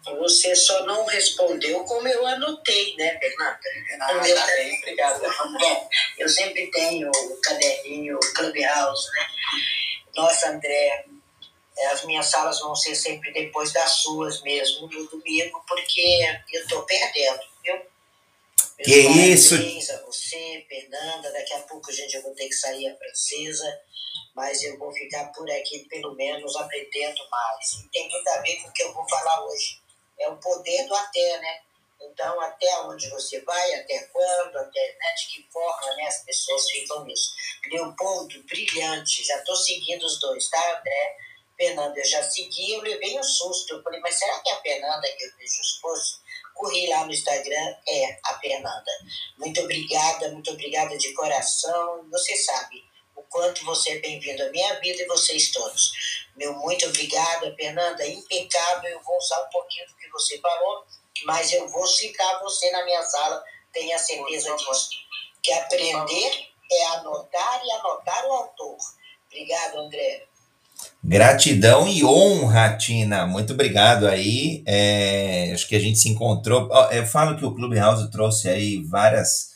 [0.05, 3.61] Você só não respondeu como eu anotei, né, Fernanda?
[4.01, 4.35] Ah, meu...
[4.35, 5.21] tá bem, obrigada.
[6.19, 9.27] Eu sempre tenho o caderninho Clubhouse, né?
[10.15, 11.07] Nossa, André,
[11.91, 16.83] as minhas salas vão ser sempre depois das suas mesmo, no domingo, porque eu estou
[16.83, 17.77] perdendo, viu?
[18.77, 19.93] Meus que isso?
[19.93, 23.81] A você, Fernanda, daqui a pouco, gente, eu vou ter que sair a francesa,
[24.35, 27.73] mas eu vou ficar por aqui, pelo menos, aprendendo mais.
[27.73, 29.84] E tem muito a ver com o que eu vou falar hoje
[30.19, 31.61] é o poder do até, né?
[32.03, 36.71] Então, até onde você vai, até quando, até né, de que forma né, as pessoas
[36.71, 37.33] ficam nisso.
[37.71, 41.17] Leopoldo, brilhante, já estou seguindo os dois, tá, André?
[41.57, 43.75] Fernanda, eu já segui, eu levei um susto.
[43.75, 46.21] Eu falei, mas será que é a Fernanda que eu vejo os posts?
[46.55, 48.91] Corri lá no Instagram, é a Fernanda.
[49.39, 52.09] Muito obrigada, muito obrigada de coração.
[52.11, 52.85] Você sabe
[53.35, 55.91] quanto você é bem-vindo à minha vida e vocês todos.
[56.37, 58.89] Meu muito obrigada, Fernanda, impecável.
[58.91, 60.85] Eu vou usar um pouquinho do que você falou,
[61.26, 64.89] mas eu vou citar você na minha sala, tenha certeza disso.
[65.43, 68.76] Que aprender é anotar e anotar o autor.
[69.26, 70.26] Obrigado, André.
[71.03, 73.26] Gratidão e honra, Tina.
[73.26, 74.62] Muito obrigado aí.
[74.64, 76.70] É, acho que a gente se encontrou.
[76.93, 79.53] Eu falo que o Clubhouse trouxe aí várias.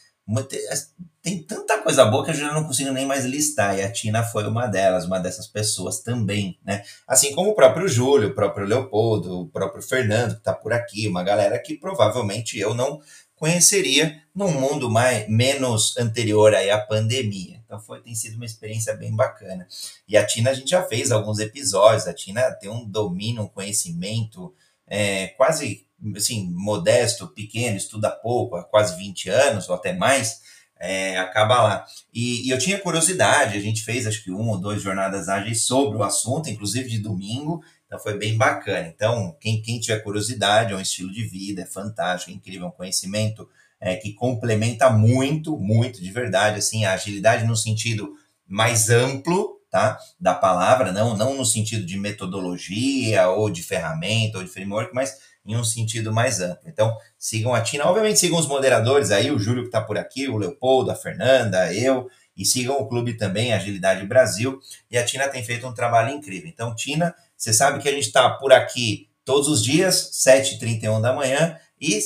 [1.23, 3.77] Tem tanta coisa boa que eu já não consigo nem mais listar.
[3.77, 6.83] E a Tina foi uma delas, uma dessas pessoas também, né?
[7.07, 11.09] Assim como o próprio Júlio, o próprio Leopoldo, o próprio Fernando, que está por aqui,
[11.09, 13.01] uma galera que provavelmente eu não
[13.35, 17.63] conheceria num mundo mais, menos anterior aí à pandemia.
[17.65, 19.67] Então foi, tem sido uma experiência bem bacana.
[20.09, 23.49] E a Tina, a gente já fez alguns episódios, a Tina tem um domínio, um
[23.49, 24.55] conhecimento
[24.87, 30.41] é, quase assim, modesto, pequeno, estuda pouco, há quase 20 anos ou até mais,
[30.81, 31.87] é, acaba lá.
[32.13, 35.67] E, e, eu tinha curiosidade, a gente fez acho que uma ou duas jornadas ágeis
[35.67, 38.87] sobre o assunto, inclusive de domingo, então foi bem bacana.
[38.87, 42.69] Então, quem, quem tiver curiosidade, é um estilo de vida, é fantástico, é incrível, é
[42.69, 43.49] um conhecimento
[43.81, 48.15] é, que complementa muito, muito de verdade, assim, a agilidade no sentido
[48.47, 54.45] mais amplo, tá, da palavra, não, não no sentido de metodologia ou de ferramenta ou
[54.45, 55.17] de framework, mas
[55.47, 56.69] em um sentido mais amplo.
[56.69, 57.87] Então, sigam a Tina.
[57.87, 61.73] Obviamente, sigam os moderadores aí, o Júlio que está por aqui, o Leopoldo, a Fernanda,
[61.73, 64.61] eu, e sigam o clube também, Agilidade Brasil.
[64.91, 66.49] E a Tina tem feito um trabalho incrível.
[66.49, 71.13] Então, Tina, você sabe que a gente está por aqui todos os dias, 7h31 da
[71.13, 72.01] manhã, e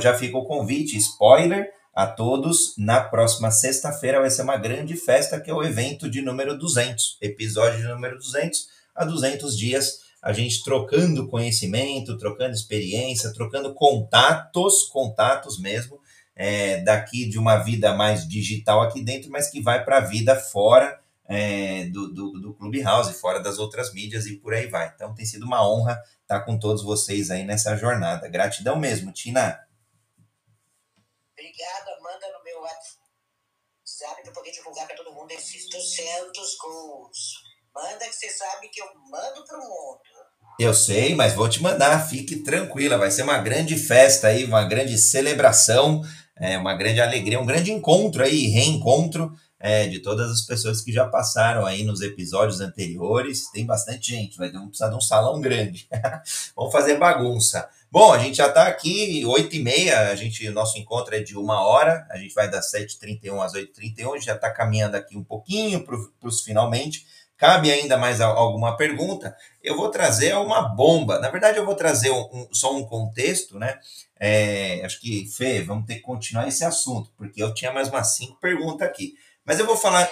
[0.00, 2.74] já fica o convite, spoiler, a todos.
[2.78, 7.18] Na próxima sexta-feira vai ser uma grande festa, que é o evento de número 200,
[7.20, 14.84] episódio de número 200, a 200 dias a gente trocando conhecimento, trocando experiência, trocando contatos,
[14.84, 16.00] contatos mesmo,
[16.36, 20.36] é, daqui de uma vida mais digital aqui dentro, mas que vai para a vida
[20.36, 24.92] fora é, do, do, do Clubhouse, fora das outras mídias e por aí vai.
[24.94, 28.28] Então tem sido uma honra estar com todos vocês aí nessa jornada.
[28.28, 29.66] Gratidão mesmo, Tina.
[31.32, 37.42] Obrigada, manda no meu WhatsApp para poder divulgar para todo mundo esses 200 gols.
[37.74, 40.00] Manda que você sabe que eu mando para o mundo.
[40.60, 44.64] Eu sei, mas vou te mandar, fique tranquila, vai ser uma grande festa aí, uma
[44.64, 46.02] grande celebração,
[46.36, 50.92] é, uma grande alegria, um grande encontro aí, reencontro é, de todas as pessoas que
[50.92, 53.50] já passaram aí nos episódios anteriores.
[53.50, 55.88] Tem bastante gente, vai precisar de um salão grande.
[56.54, 57.68] Vamos fazer bagunça.
[57.90, 61.36] Bom, a gente já está aqui, 8 e meia, a gente, nosso encontro é de
[61.36, 65.16] uma hora, a gente vai das 7h31 às 8h31, a gente já está caminhando aqui
[65.16, 65.96] um pouquinho para
[66.28, 67.06] os finalmente.
[67.42, 69.36] Cabe ainda mais alguma pergunta?
[69.60, 71.18] Eu vou trazer uma bomba.
[71.18, 73.80] Na verdade, eu vou trazer um, só um contexto, né?
[74.16, 78.14] É, acho que, Fê, vamos ter que continuar esse assunto, porque eu tinha mais umas
[78.14, 79.14] cinco perguntas aqui.
[79.44, 80.08] Mas eu vou falar,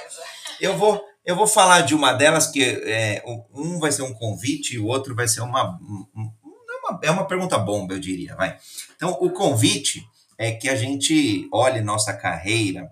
[0.61, 3.23] eu vou, eu vou falar de uma delas que é,
[3.55, 5.79] um vai ser um convite e o outro vai ser uma,
[6.13, 8.35] uma, é uma pergunta bomba, eu diria.
[8.35, 8.59] Vai.
[8.97, 10.05] Então, o convite
[10.37, 12.91] é que a gente olhe nossa carreira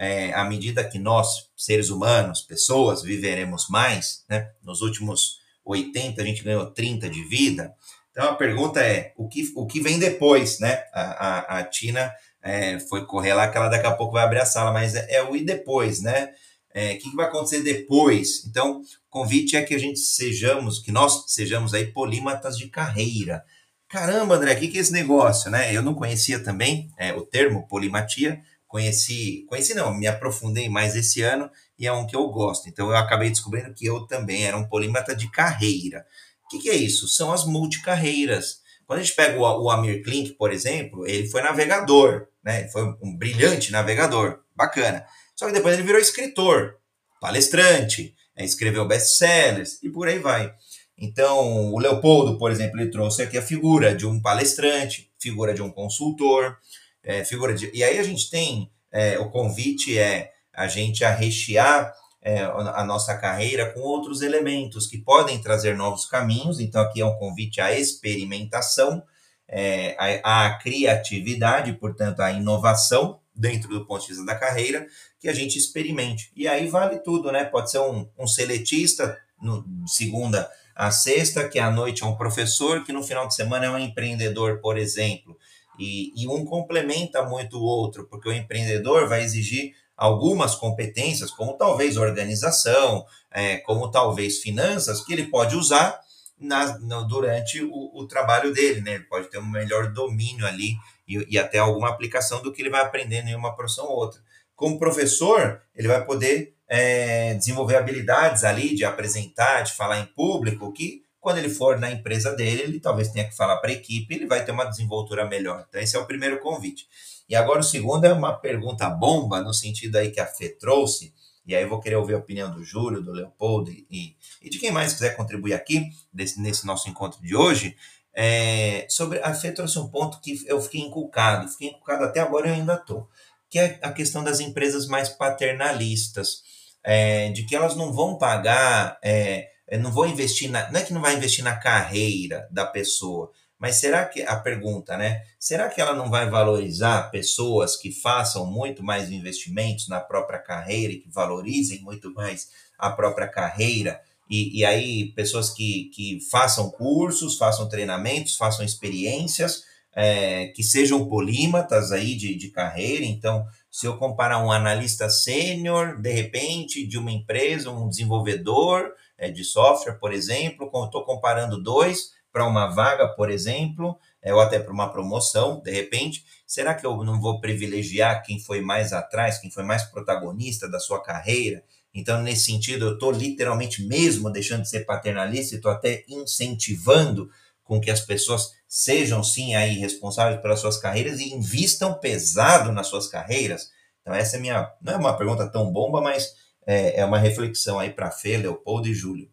[0.00, 4.48] é, à medida que nós, seres humanos, pessoas, viveremos mais, né?
[4.62, 7.74] Nos últimos 80 a gente ganhou 30 de vida.
[8.10, 10.84] Então a pergunta é: o que, o que vem depois, né?
[10.94, 12.10] A, a, a Tina
[12.42, 15.16] é, foi correr lá, que ela daqui a pouco vai abrir a sala, mas é,
[15.16, 16.30] é o e depois, né?
[16.72, 18.46] É, o que, que vai acontecer depois?
[18.46, 23.44] Então, o convite é que a gente sejamos, que nós sejamos aí polímatas de carreira.
[23.86, 25.76] Caramba, André, o que, que é esse negócio, né?
[25.76, 28.40] Eu não conhecia também é, o termo polimatia,
[28.70, 32.68] conheci, conheci não, me aprofundei mais esse ano e é um que eu gosto.
[32.68, 36.06] Então eu acabei descobrindo que eu também era um polímata de carreira.
[36.44, 37.08] O que, que é isso?
[37.08, 38.60] São as multicarreiras.
[38.86, 42.60] Quando a gente pega o, o Amir Klink, por exemplo, ele foi navegador, né?
[42.60, 45.04] Ele foi um brilhante navegador, bacana.
[45.34, 46.76] Só que depois ele virou escritor,
[47.20, 50.54] palestrante, é, escreveu best-sellers e por aí vai.
[50.96, 55.62] Então, o Leopoldo, por exemplo, ele trouxe aqui a figura de um palestrante, figura de
[55.62, 56.56] um consultor,
[57.02, 57.70] é, figura de.
[57.74, 61.92] E aí a gente tem é, o convite é a gente a rechear
[62.22, 66.60] é, a nossa carreira com outros elementos que podem trazer novos caminhos.
[66.60, 69.02] Então, aqui é um convite à experimentação,
[69.48, 74.86] é, à, à criatividade, portanto, à inovação dentro do ponto de vista da carreira,
[75.18, 76.30] que a gente experimente.
[76.36, 77.44] E aí vale tudo, né?
[77.44, 82.84] Pode ser um, um seletista, no, segunda a sexta, que à noite é um professor,
[82.84, 85.38] que no final de semana é um empreendedor, por exemplo.
[85.80, 91.56] E, e um complementa muito o outro, porque o empreendedor vai exigir algumas competências, como
[91.56, 95.98] talvez organização, é, como talvez finanças, que ele pode usar
[96.38, 96.64] na,
[97.02, 98.94] durante o, o, trabalho dele, né?
[98.94, 100.74] Ele pode ter um melhor domínio ali
[101.06, 104.20] e, e, até alguma aplicação do que ele vai aprendendo em uma profissão ou outra.
[104.56, 110.72] Como professor, ele vai poder é, desenvolver habilidades ali de apresentar, de falar em público,
[110.72, 114.14] que quando ele for na empresa dele, ele talvez tenha que falar para a equipe,
[114.14, 115.66] ele vai ter uma desenvoltura melhor.
[115.68, 116.88] Então, esse é o primeiro convite.
[117.28, 121.14] E agora o segundo é uma pergunta bomba, no sentido aí que a Fê trouxe,
[121.46, 124.58] e aí eu vou querer ouvir a opinião do Júlio, do Leopoldo e, e de
[124.58, 127.76] quem mais quiser contribuir aqui desse, nesse nosso encontro de hoje.
[128.14, 132.48] É, sobre a Fê trouxe um ponto que eu fiquei inculcado, fiquei inculcado até agora
[132.48, 133.08] e ainda estou,
[133.48, 136.42] que é a questão das empresas mais paternalistas,
[136.82, 139.48] é, de que elas não vão pagar, é,
[139.78, 143.76] não vão investir na, não é que não vai investir na carreira da pessoa, mas
[143.76, 145.22] será que a pergunta, né?
[145.38, 150.94] Será que ela não vai valorizar pessoas que façam muito mais investimentos na própria carreira
[150.94, 152.48] e que valorizem muito mais
[152.78, 154.00] a própria carreira?
[154.30, 161.06] E, e aí, pessoas que, que façam cursos, façam treinamentos, façam experiências, é, que sejam
[161.06, 163.04] polímatas aí de, de carreira.
[163.04, 168.94] Então, se eu comparar um analista sênior, de repente, de uma empresa, um desenvolvedor
[169.28, 174.58] de software, por exemplo, estou comparando dois, para uma vaga, por exemplo, é, ou até
[174.58, 179.38] para uma promoção, de repente, será que eu não vou privilegiar quem foi mais atrás,
[179.38, 181.62] quem foi mais protagonista da sua carreira?
[181.92, 187.28] Então, nesse sentido, eu estou literalmente mesmo deixando de ser paternalista e estou até incentivando
[187.64, 192.86] com que as pessoas sejam sim aí responsáveis pelas suas carreiras e invistam pesado nas
[192.86, 193.70] suas carreiras.
[194.00, 194.72] Então, essa é minha.
[194.80, 196.32] Não é uma pergunta tão bomba, mas
[196.66, 199.30] é, é uma reflexão aí para Fê, Leopoldo e Júlio.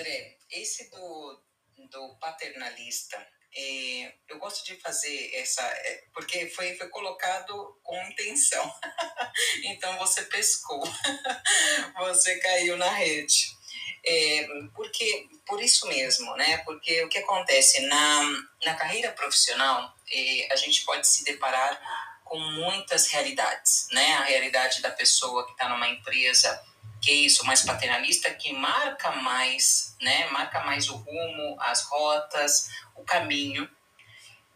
[0.00, 1.42] André, esse do,
[1.90, 3.16] do paternalista,
[3.54, 8.72] é, eu gosto de fazer essa, é, porque foi, foi colocado com intenção.
[9.64, 10.82] então você pescou,
[11.98, 13.58] você caiu na rede.
[14.04, 16.58] É, porque por isso mesmo, né?
[16.58, 18.22] Porque o que acontece na,
[18.64, 21.80] na carreira profissional, é, a gente pode se deparar
[22.24, 24.14] com muitas realidades, né?
[24.14, 26.64] A realidade da pessoa que está numa empresa
[27.00, 32.68] que é isso, mais paternalista, que marca mais, né, marca mais o rumo, as rotas,
[32.94, 33.68] o caminho.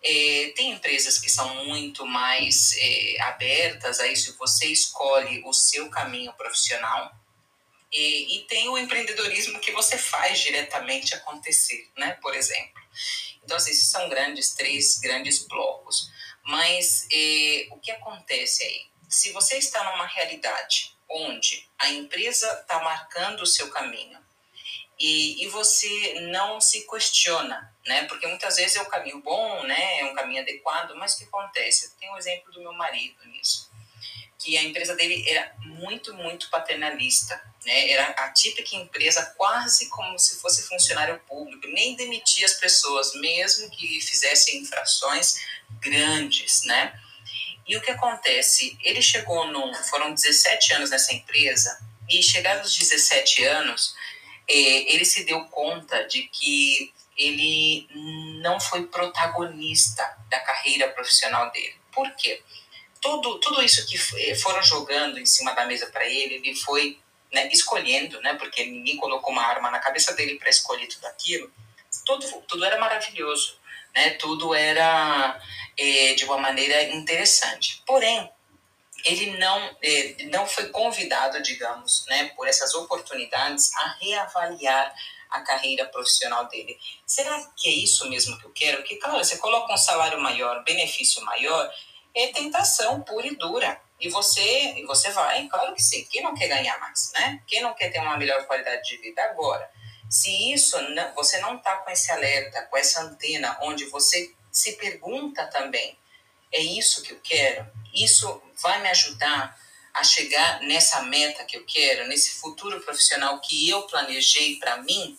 [0.03, 5.89] É, tem empresas que são muito mais é, abertas a isso, você escolhe o seu
[5.89, 7.11] caminho profissional.
[7.91, 12.83] E, e tem o empreendedorismo que você faz diretamente acontecer, né, por exemplo.
[13.45, 16.11] Então, assim, esses são grandes, três grandes blocos.
[16.43, 18.87] Mas é, o que acontece aí?
[19.09, 24.19] Se você está numa realidade onde a empresa está marcando o seu caminho
[24.99, 28.05] e, e você não se questiona, né?
[28.07, 30.01] Porque muitas vezes é o caminho bom, né?
[30.01, 31.87] É um caminho adequado, mas o que acontece?
[31.87, 33.71] Eu tenho um exemplo do meu marido nisso,
[34.45, 37.91] que a empresa dele era muito, muito paternalista, né?
[37.91, 43.71] Era a típica empresa quase como se fosse funcionário público, nem demitia as pessoas, mesmo
[43.71, 45.41] que fizessem infrações
[45.81, 47.01] grandes, né?
[47.67, 48.77] E o que acontece?
[48.83, 49.73] Ele chegou num.
[49.85, 53.95] Foram 17 anos nessa empresa, e chegados aos 17 anos,
[54.47, 57.89] é, ele se deu conta de que ele
[58.43, 61.77] não foi protagonista da carreira profissional dele.
[61.91, 62.43] Por quê?
[63.05, 63.99] Tudo, tudo isso que
[64.37, 66.99] foram jogando em cima da mesa para ele, ele foi
[67.31, 71.53] né, escolhendo, né, porque ninguém colocou uma arma na cabeça dele para escolher tudo aquilo.
[72.07, 73.59] Tudo, tudo era maravilhoso,
[73.95, 75.39] né, tudo era
[75.77, 77.83] é, de uma maneira interessante.
[77.87, 78.31] Porém,
[79.05, 84.95] ele não, é, não foi convidado, digamos, né, por essas oportunidades a reavaliar
[85.29, 86.79] a carreira profissional dele.
[87.05, 88.79] Será que é isso mesmo que eu quero?
[88.79, 91.71] Porque, claro, você coloca um salário maior, benefício maior,
[92.15, 93.81] é tentação pura e dura.
[94.01, 96.07] E você, e você vai, claro que sim.
[96.11, 97.43] Quem não quer ganhar mais, né?
[97.47, 99.71] Quem não quer ter uma melhor qualidade de vida agora?
[100.11, 100.77] Se isso,
[101.15, 105.99] você não está com esse alerta, com essa antena, onde você se pergunta também:
[106.53, 107.67] é isso que eu quero?
[107.93, 109.59] Isso vai me ajudar
[109.95, 115.17] a chegar nessa meta que eu quero, nesse futuro profissional que eu planejei para mim?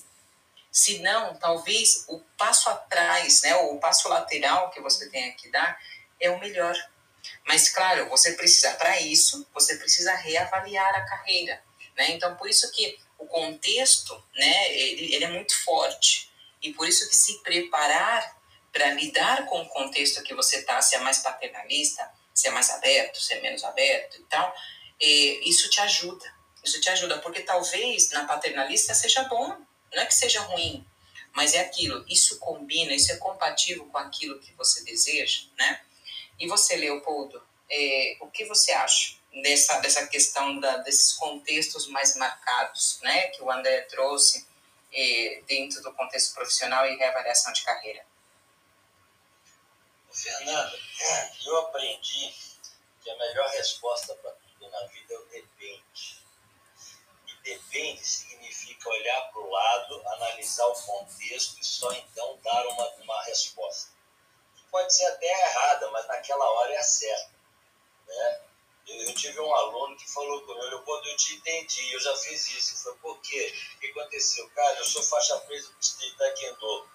[0.71, 5.79] Se não, talvez o passo atrás, né, o passo lateral que você tenha que dar
[6.20, 6.76] é o melhor.
[7.45, 11.61] Mas, claro, você precisa, para isso, você precisa reavaliar a carreira.
[11.97, 12.11] Né?
[12.11, 16.32] Então, por isso que o contexto, né, ele, ele é muito forte.
[16.61, 18.36] E por isso que se preparar
[18.72, 22.70] para lidar com o contexto que você está, se é mais paternalista, se é mais
[22.70, 24.53] aberto, se é menos aberto e tal,
[25.01, 26.26] é, isso te ajuda.
[26.63, 29.55] Isso te ajuda, porque talvez na paternalista seja bom,
[29.93, 30.86] não é que seja ruim,
[31.32, 35.80] mas é aquilo, isso combina, isso é compatível com aquilo que você deseja, né?
[36.39, 42.15] E você, Leopoldo, é, o que você acha dessa, dessa questão da, desses contextos mais
[42.15, 44.47] marcados, né, que o André trouxe
[44.93, 48.05] é, dentro do contexto profissional e reavaliação de carreira?
[50.11, 50.79] Fernanda,
[51.45, 52.33] eu aprendi
[53.03, 56.25] que a melhor resposta para tudo na vida é o depende.
[57.27, 62.89] E depende significa olhar para o lado, analisar o contexto e só então dar uma,
[62.95, 63.94] uma resposta.
[64.76, 67.32] Pode ser até errada, mas naquela hora é a certa.
[68.07, 68.41] Né?
[68.86, 72.51] Eu, tive um aluno que falou comigo, eu, quando eu te entendi, eu já fiz
[72.51, 72.84] isso.
[72.84, 73.55] Falei, por quê?
[73.73, 74.49] O que aconteceu?
[74.49, 76.89] Cara, eu sou faixa presa do distrito Taekwondo.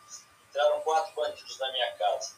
[0.50, 2.34] Entraram quatro bandidos na minha casa.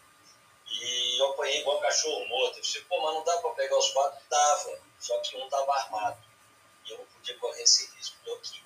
[0.71, 2.59] E eu apanhei igual cachorro morto.
[2.59, 4.23] Eu disse, pô, mas não dá para pegar os quatro?
[4.31, 6.23] Dava, só que um estava armado.
[6.87, 8.63] E eu não podia correr esse risco, tô aqui.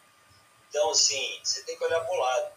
[0.68, 2.52] Então, assim, você tem que olhar para o lado.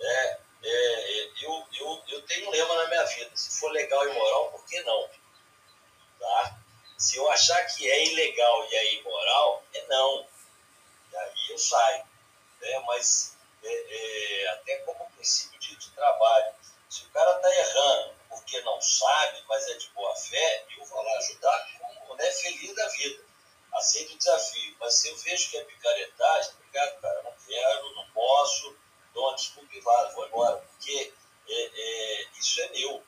[0.00, 4.12] É, é, eu, eu, eu tenho um lema na minha vida: se for legal e
[4.12, 5.08] moral, por que não?
[6.18, 6.58] Tá?
[6.96, 10.26] Se eu achar que é ilegal e é imoral, é não.
[11.12, 12.04] E aí eu saio.
[12.60, 12.78] Né?
[12.86, 16.54] Mas, é, é, até como princípio de, de trabalho,
[16.88, 21.02] se o cara está errando porque não sabe, mas é de boa fé, eu vou
[21.02, 23.22] lá ajudar como né, feliz da vida.
[23.74, 24.76] Aceito o desafio.
[24.80, 28.76] Mas se eu vejo que é picaretagem, obrigado, cara, não quero, não posso,
[29.12, 31.12] dou uma desculpa e vá, vou embora, porque
[31.48, 33.02] é, é, isso é meu.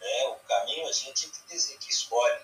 [0.00, 0.24] Né?
[0.28, 2.40] O caminho a gente que, que escolhe.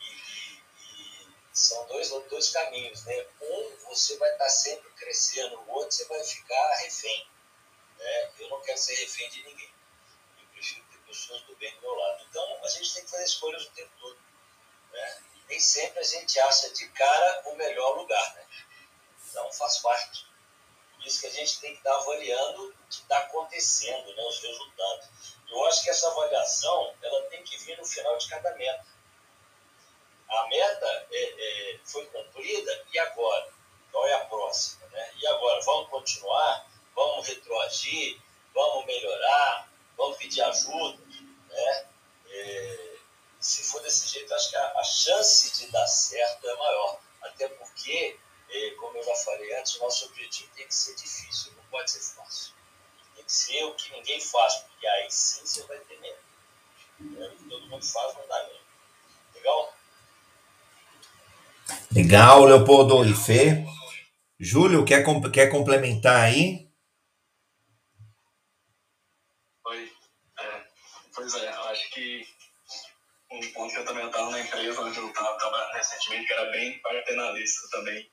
[0.00, 3.04] E, e, e, são dois, dois caminhos.
[3.04, 3.26] Né?
[3.40, 7.28] Um, você vai estar sempre crescendo, o outro, você vai ficar refém.
[7.98, 8.32] Né?
[8.40, 9.70] Eu não quero ser refém de ninguém
[10.60, 12.24] prefiro ter pessoas do bem do meu lado.
[12.28, 14.18] Então, a gente tem que fazer escolhas o tempo todo.
[14.92, 15.22] Né?
[15.48, 18.34] nem sempre a gente acha de cara o melhor lugar.
[18.34, 18.46] Né?
[19.28, 20.29] Então, faz parte.
[21.00, 24.22] Por isso que a gente tem que estar avaliando o que está acontecendo, né?
[24.24, 25.08] os resultados.
[25.48, 28.86] Eu acho que essa avaliação ela tem que vir no final de cada meta.
[30.28, 33.52] A meta é, é, foi cumprida e agora?
[33.90, 34.86] Qual é a próxima?
[34.88, 35.12] Né?
[35.16, 35.60] E agora?
[35.62, 36.70] Vamos continuar?
[36.94, 38.20] Vamos retroagir?
[38.54, 39.70] Vamos melhorar?
[40.00, 40.98] vamos pedir ajuda,
[41.50, 41.86] né?
[42.30, 42.96] É,
[43.38, 47.00] se for desse jeito, acho que a, a, chance de dar certo é maior.
[47.22, 48.18] Até porque,
[48.52, 51.90] é, como eu já falei antes, o nosso objetivo tem que ser difícil, não pode
[51.90, 52.54] ser fácil.
[53.14, 56.18] Tem que ser o que ninguém faz, porque aí sim você vai ter medo.
[57.18, 58.60] É, o que todo mundo faz não dá medo.
[59.34, 59.74] Legal?
[61.92, 63.64] Legal, Leopoldo e Fê.
[64.38, 66.70] Júlio, quer, quer complementar aí?
[71.20, 72.26] Pois é, eu acho que
[73.30, 76.50] um ponto que eu também estava na empresa onde eu estava trabalhando recentemente, que era
[76.50, 78.10] bem paternalista também.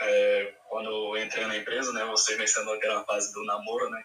[0.00, 3.88] É, quando eu entrei na empresa, né, você mencionou que era uma fase do namoro,
[3.90, 4.04] né,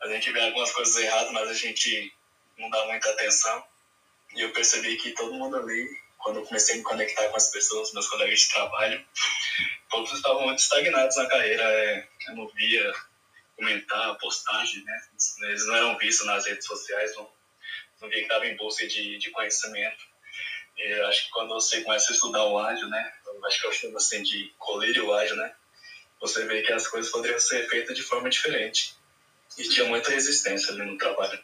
[0.00, 2.12] a gente vê algumas coisas erradas, mas a gente
[2.56, 3.64] não dá muita atenção.
[4.34, 5.88] E eu percebi que todo mundo ali,
[6.18, 9.04] quando eu comecei a me conectar com as pessoas, meus colegas de trabalho,
[9.90, 11.62] todos estavam muito estagnados na carreira.
[11.62, 12.92] É, eu não via
[13.56, 15.08] comentar, postagem, né?
[15.42, 17.28] Eles não eram vistos nas redes sociais, não,
[18.00, 20.06] não via que estava em busca de, de conhecimento.
[20.76, 23.12] Eu acho que quando você começa a estudar o ágil, né?
[23.34, 25.54] Eu acho que eu chamo assim de colírio o ágil, né?
[26.20, 28.96] Você vê que as coisas poderiam ser feitas de forma diferente.
[29.56, 31.40] E tinha muita resistência ali no trabalho.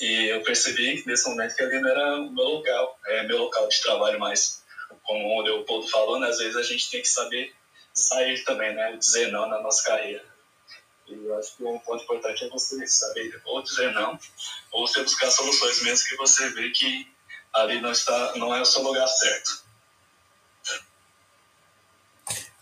[0.00, 3.68] E eu percebi nesse momento que ali não era o meu local, é meu local
[3.68, 4.62] de trabalho mais.
[5.02, 6.28] Como o Leopoldo falou, né?
[6.28, 7.54] às vezes a gente tem que saber
[7.92, 8.96] sair também, né?
[8.96, 10.24] Dizer não na nossa carreira.
[11.06, 14.18] E eu acho que um ponto importante é você saber ou dizer não,
[14.70, 17.10] ou você buscar soluções mesmo que você vê que
[17.52, 19.64] ali não está, não é o seu lugar certo.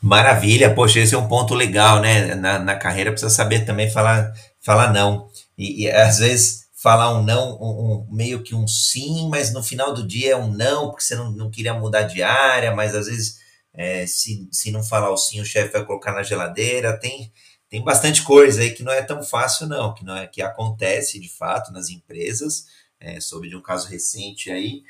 [0.02, 2.35] Maravilha, poxa, esse é um ponto legal, né?
[2.35, 5.28] Na, na carreira precisa saber também falar, falar não.
[5.59, 9.62] E, e às vezes falar um não, um, um, meio que um sim, mas no
[9.62, 12.94] final do dia é um não, porque você não, não queria mudar de área, mas
[12.94, 13.40] às vezes
[13.74, 16.98] é, se, se não falar o sim, o chefe vai colocar na geladeira.
[16.98, 17.31] Tem,
[17.68, 21.20] tem bastante coisa aí que não é tão fácil, não, que não é que acontece
[21.20, 22.64] de fato nas empresas.
[22.98, 24.82] É, soube de um caso recente aí,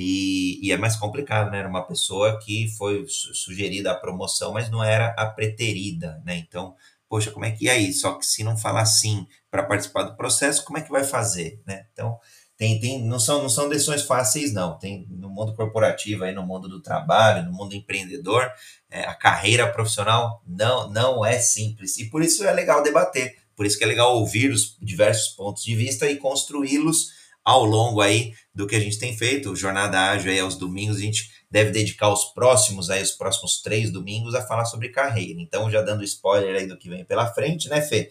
[0.00, 1.58] e, e, é mais complicado, né?
[1.58, 6.36] Era uma pessoa que foi sugerida a promoção, mas não era a preterida, né?
[6.36, 6.76] Então,
[7.08, 8.02] poxa, como é que é isso?
[8.02, 11.60] Só que se não falar sim para participar do processo, como é que vai fazer,
[11.66, 11.86] né?
[11.92, 12.16] Então,
[12.56, 14.78] tem, tem, não, são, não são decisões fáceis, não.
[14.78, 18.48] Tem no mundo corporativo, aí, no mundo do trabalho, no mundo empreendedor,
[18.88, 21.98] é, a carreira profissional não, não é simples.
[21.98, 25.64] E por isso é legal debater, por isso que é legal ouvir os diversos pontos
[25.64, 27.17] de vista e construí-los
[27.48, 29.56] ao longo aí do que a gente tem feito.
[29.56, 33.90] Jornada Ágil aí aos domingos, a gente deve dedicar os próximos aí, os próximos três
[33.90, 35.40] domingos a falar sobre carreira.
[35.40, 38.10] Então, já dando spoiler aí do que vem pela frente, né, Fê?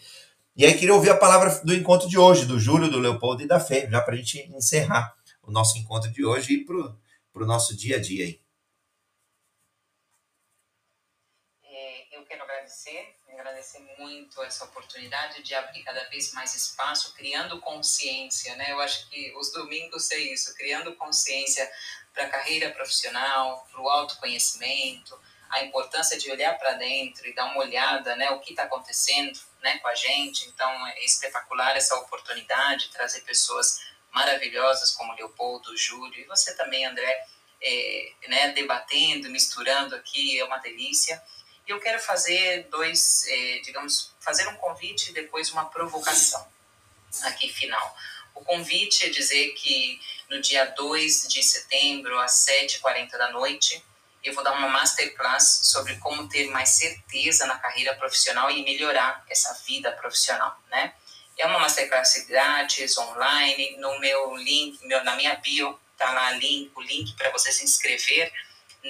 [0.56, 3.48] E aí queria ouvir a palavra do encontro de hoje, do Júlio, do Leopoldo e
[3.48, 7.46] da Fê, já para a gente encerrar o nosso encontro de hoje e para o
[7.46, 8.42] nosso dia a dia aí.
[11.64, 13.17] É, eu quero agradecer,
[13.58, 18.72] agradecer muito essa oportunidade de abrir cada vez mais espaço, criando consciência, né?
[18.72, 21.70] Eu acho que os domingos é isso, criando consciência
[22.14, 25.20] para a carreira profissional, para o autoconhecimento,
[25.50, 29.40] a importância de olhar para dentro e dar uma olhada, né, o que está acontecendo,
[29.62, 30.48] né, com a gente.
[30.48, 33.82] Então é espetacular essa oportunidade, trazer pessoas
[34.12, 37.26] maravilhosas como Leopoldo, Júlio e você também, André,
[37.62, 41.22] é, né, debatendo, misturando aqui, é uma delícia.
[41.68, 46.48] E eu quero fazer dois, é, digamos, fazer um convite e depois uma provocação
[47.24, 47.96] aqui final.
[48.34, 50.00] O convite é dizer que
[50.30, 53.84] no dia 2 de setembro, às 7h40 da noite,
[54.24, 59.26] eu vou dar uma masterclass sobre como ter mais certeza na carreira profissional e melhorar
[59.30, 60.94] essa vida profissional, né?
[61.38, 66.72] É uma masterclass grátis, online, no meu link, meu, na minha bio, tá lá link,
[66.76, 68.32] o link para você se inscrever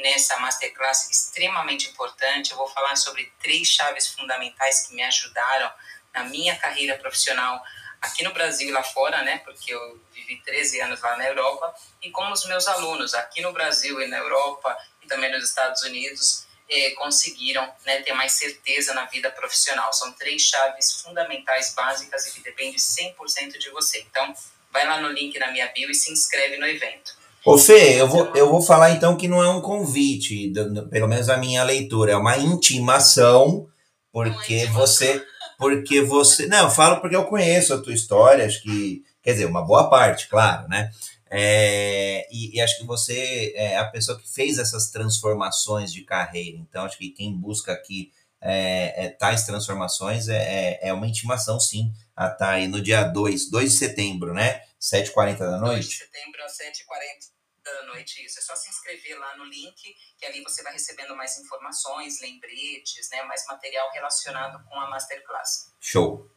[0.02, 2.52] nessa masterclass extremamente importante.
[2.52, 5.72] Eu vou falar sobre três chaves fundamentais que me ajudaram
[6.14, 7.62] na minha carreira profissional
[8.02, 9.40] aqui no Brasil e lá fora, né?
[9.40, 13.52] Porque eu vivi 13 anos lá na Europa e como os meus alunos aqui no
[13.52, 19.06] Brasil e na Europa também nos Estados Unidos eh, conseguiram né, ter mais certeza na
[19.06, 19.92] vida profissional.
[19.94, 24.00] São três chaves fundamentais básicas e que depende 100% de você.
[24.02, 24.36] Então,
[24.70, 27.18] vai lá no link na minha bio e se inscreve no evento.
[27.46, 30.52] Ô Fê, eu vou, eu vou falar então que não é um convite,
[30.90, 33.68] pelo menos a minha leitura, é uma intimação,
[34.12, 35.24] porque você.
[35.58, 36.46] Porque você.
[36.48, 39.04] Não, eu falo porque eu conheço a tua história, acho que.
[39.22, 40.90] Quer dizer, uma boa parte, claro, né?
[41.30, 46.58] É, e, e, acho que você é a pessoa que fez essas transformações de carreira.
[46.58, 48.12] Então, acho que quem busca aqui
[48.42, 52.82] é, é, tais transformações é, é, é uma intimação, sim, a estar tá aí no
[52.82, 54.62] dia 2, 2 de setembro, né?
[54.82, 55.74] 7h40 da noite.
[55.74, 58.40] 2 de setembro às 7h40 da noite, isso.
[58.40, 63.10] É só se inscrever lá no link, que ali você vai recebendo mais informações, lembretes,
[63.10, 63.24] né?
[63.24, 65.74] Mais material relacionado com a Masterclass.
[65.80, 66.30] Show!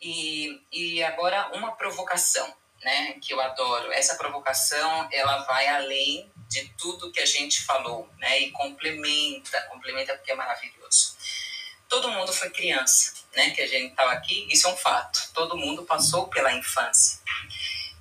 [0.00, 2.54] E, e agora, uma provocação
[2.84, 3.90] né, que eu adoro.
[3.92, 10.14] Essa provocação, ela vai além de tudo que a gente falou, né, e complementa, complementa
[10.14, 11.16] porque é maravilhoso.
[11.94, 15.30] Todo mundo foi criança, né, que a gente estava aqui, isso é um fato.
[15.32, 17.20] Todo mundo passou pela infância.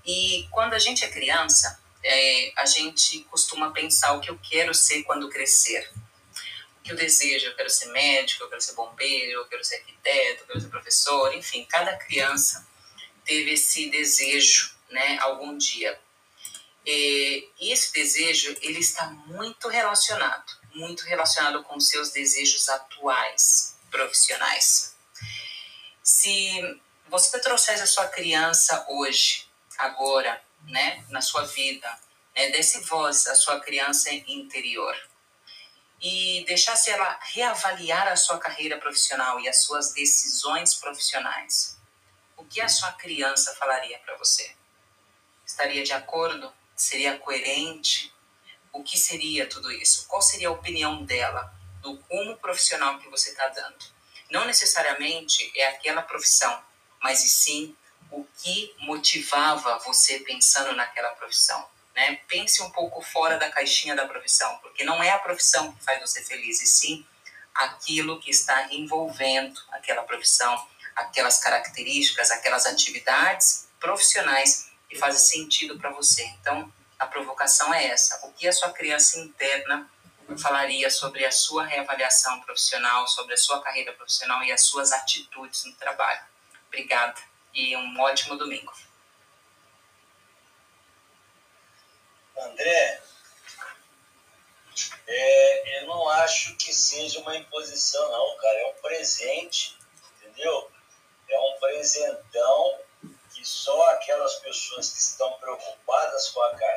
[0.03, 4.73] E quando a gente é criança, é, a gente costuma pensar o que eu quero
[4.73, 5.87] ser quando crescer.
[6.79, 9.75] O que eu desejo, eu quero ser médico, eu quero ser bombeiro, eu quero ser
[9.75, 12.67] arquiteto, eu quero ser professor, enfim, cada criança
[13.23, 16.01] teve esse desejo, né, algum dia.
[16.83, 24.95] E esse desejo, ele está muito relacionado, muito relacionado com seus desejos atuais, profissionais.
[26.01, 29.47] Se você trouxer a sua criança hoje,
[29.77, 31.87] agora, né, na sua vida,
[32.35, 34.97] né, desse voz à sua criança interior
[36.01, 41.77] e deixasse ela reavaliar a sua carreira profissional e as suas decisões profissionais,
[42.35, 44.55] o que a sua criança falaria para você?
[45.45, 46.51] Estaria de acordo?
[46.75, 48.11] Seria coerente?
[48.71, 50.07] O que seria tudo isso?
[50.07, 51.53] Qual seria a opinião dela
[51.83, 53.85] do rumo profissional que você está dando?
[54.31, 56.63] Não necessariamente é aquela profissão,
[57.01, 57.75] mas e sim
[58.09, 61.67] o que motivava você pensando naquela profissão.
[61.93, 62.15] Né?
[62.27, 65.99] Pense um pouco fora da caixinha da profissão, porque não é a profissão que faz
[65.99, 67.05] você feliz, e sim
[67.53, 75.91] aquilo que está envolvendo aquela profissão, aquelas características, aquelas atividades profissionais que fazem sentido para
[75.91, 76.23] você.
[76.39, 79.89] Então, a provocação é essa: o que a sua criança interna
[80.33, 84.91] não falaria sobre a sua reavaliação profissional, sobre a sua carreira profissional e as suas
[84.91, 86.21] atitudes no trabalho.
[86.67, 87.21] Obrigada
[87.53, 88.73] e um ótimo domingo.
[92.35, 93.01] André,
[95.07, 98.59] é, eu não acho que seja uma imposição, não, cara.
[98.59, 99.77] É um presente,
[100.17, 100.71] entendeu?
[101.29, 102.79] É um presentão
[103.33, 106.72] que só aquelas pessoas que estão preocupadas com a carreira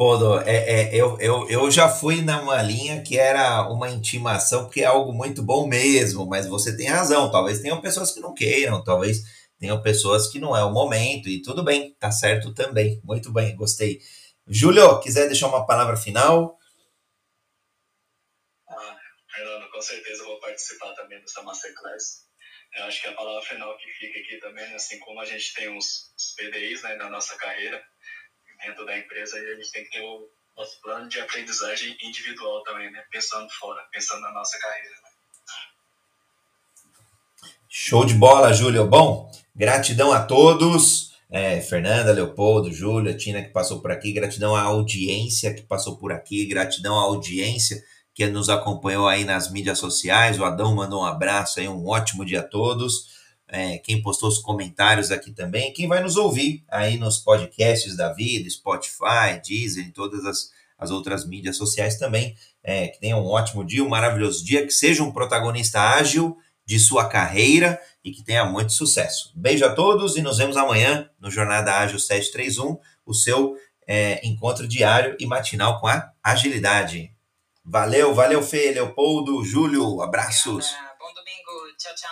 [0.00, 0.40] Leopoldo.
[0.40, 4.86] É, é, eu, eu, eu já fui numa linha que era uma intimação, porque é
[4.86, 7.30] algo muito bom mesmo, mas você tem razão.
[7.30, 9.22] Talvez tenham pessoas que não queiram, talvez
[9.58, 13.00] tenham pessoas que não é o momento, e tudo bem, tá certo também.
[13.04, 14.00] Muito bem, gostei.
[14.46, 16.58] Júlio, quiser deixar uma palavra final?
[18.68, 18.96] Ah,
[19.30, 22.30] Fernando, com certeza eu vou participar também dessa Masterclass.
[22.76, 25.68] Eu acho que a palavra final que fica aqui também, assim como a gente tem
[25.68, 27.82] uns PDIs né, na nossa carreira,
[28.64, 32.90] dentro da empresa, a gente tem que ter o nosso plano de aprendizagem individual também,
[32.90, 34.90] né, pensando fora, pensando na nossa carreira.
[34.90, 35.10] Né.
[37.68, 38.86] Show de bola, Júlio.
[38.86, 41.10] Bom, gratidão a todos.
[41.32, 46.10] É, Fernanda, Leopoldo, Júlia, Tina que passou por aqui, gratidão à audiência que passou por
[46.10, 47.80] aqui, gratidão à audiência
[48.12, 50.38] que nos acompanhou aí nas mídias sociais.
[50.38, 53.19] O Adão mandou um abraço aí, um ótimo dia a todos.
[53.52, 58.12] É, quem postou os comentários aqui também, quem vai nos ouvir aí nos podcasts da
[58.12, 62.36] vida, Spotify, Deezer todas as, as outras mídias sociais também.
[62.62, 66.78] É, que tenha um ótimo dia, um maravilhoso dia, que seja um protagonista ágil de
[66.78, 69.32] sua carreira e que tenha muito sucesso.
[69.34, 73.56] Beijo a todos e nos vemos amanhã no Jornada Ágil 731, o seu
[73.86, 77.12] é, encontro diário e matinal com a agilidade.
[77.64, 80.70] Valeu, valeu, Fê, Leopoldo, Júlio, abraços.
[80.98, 82.10] Bom domingo, tchau, tchau.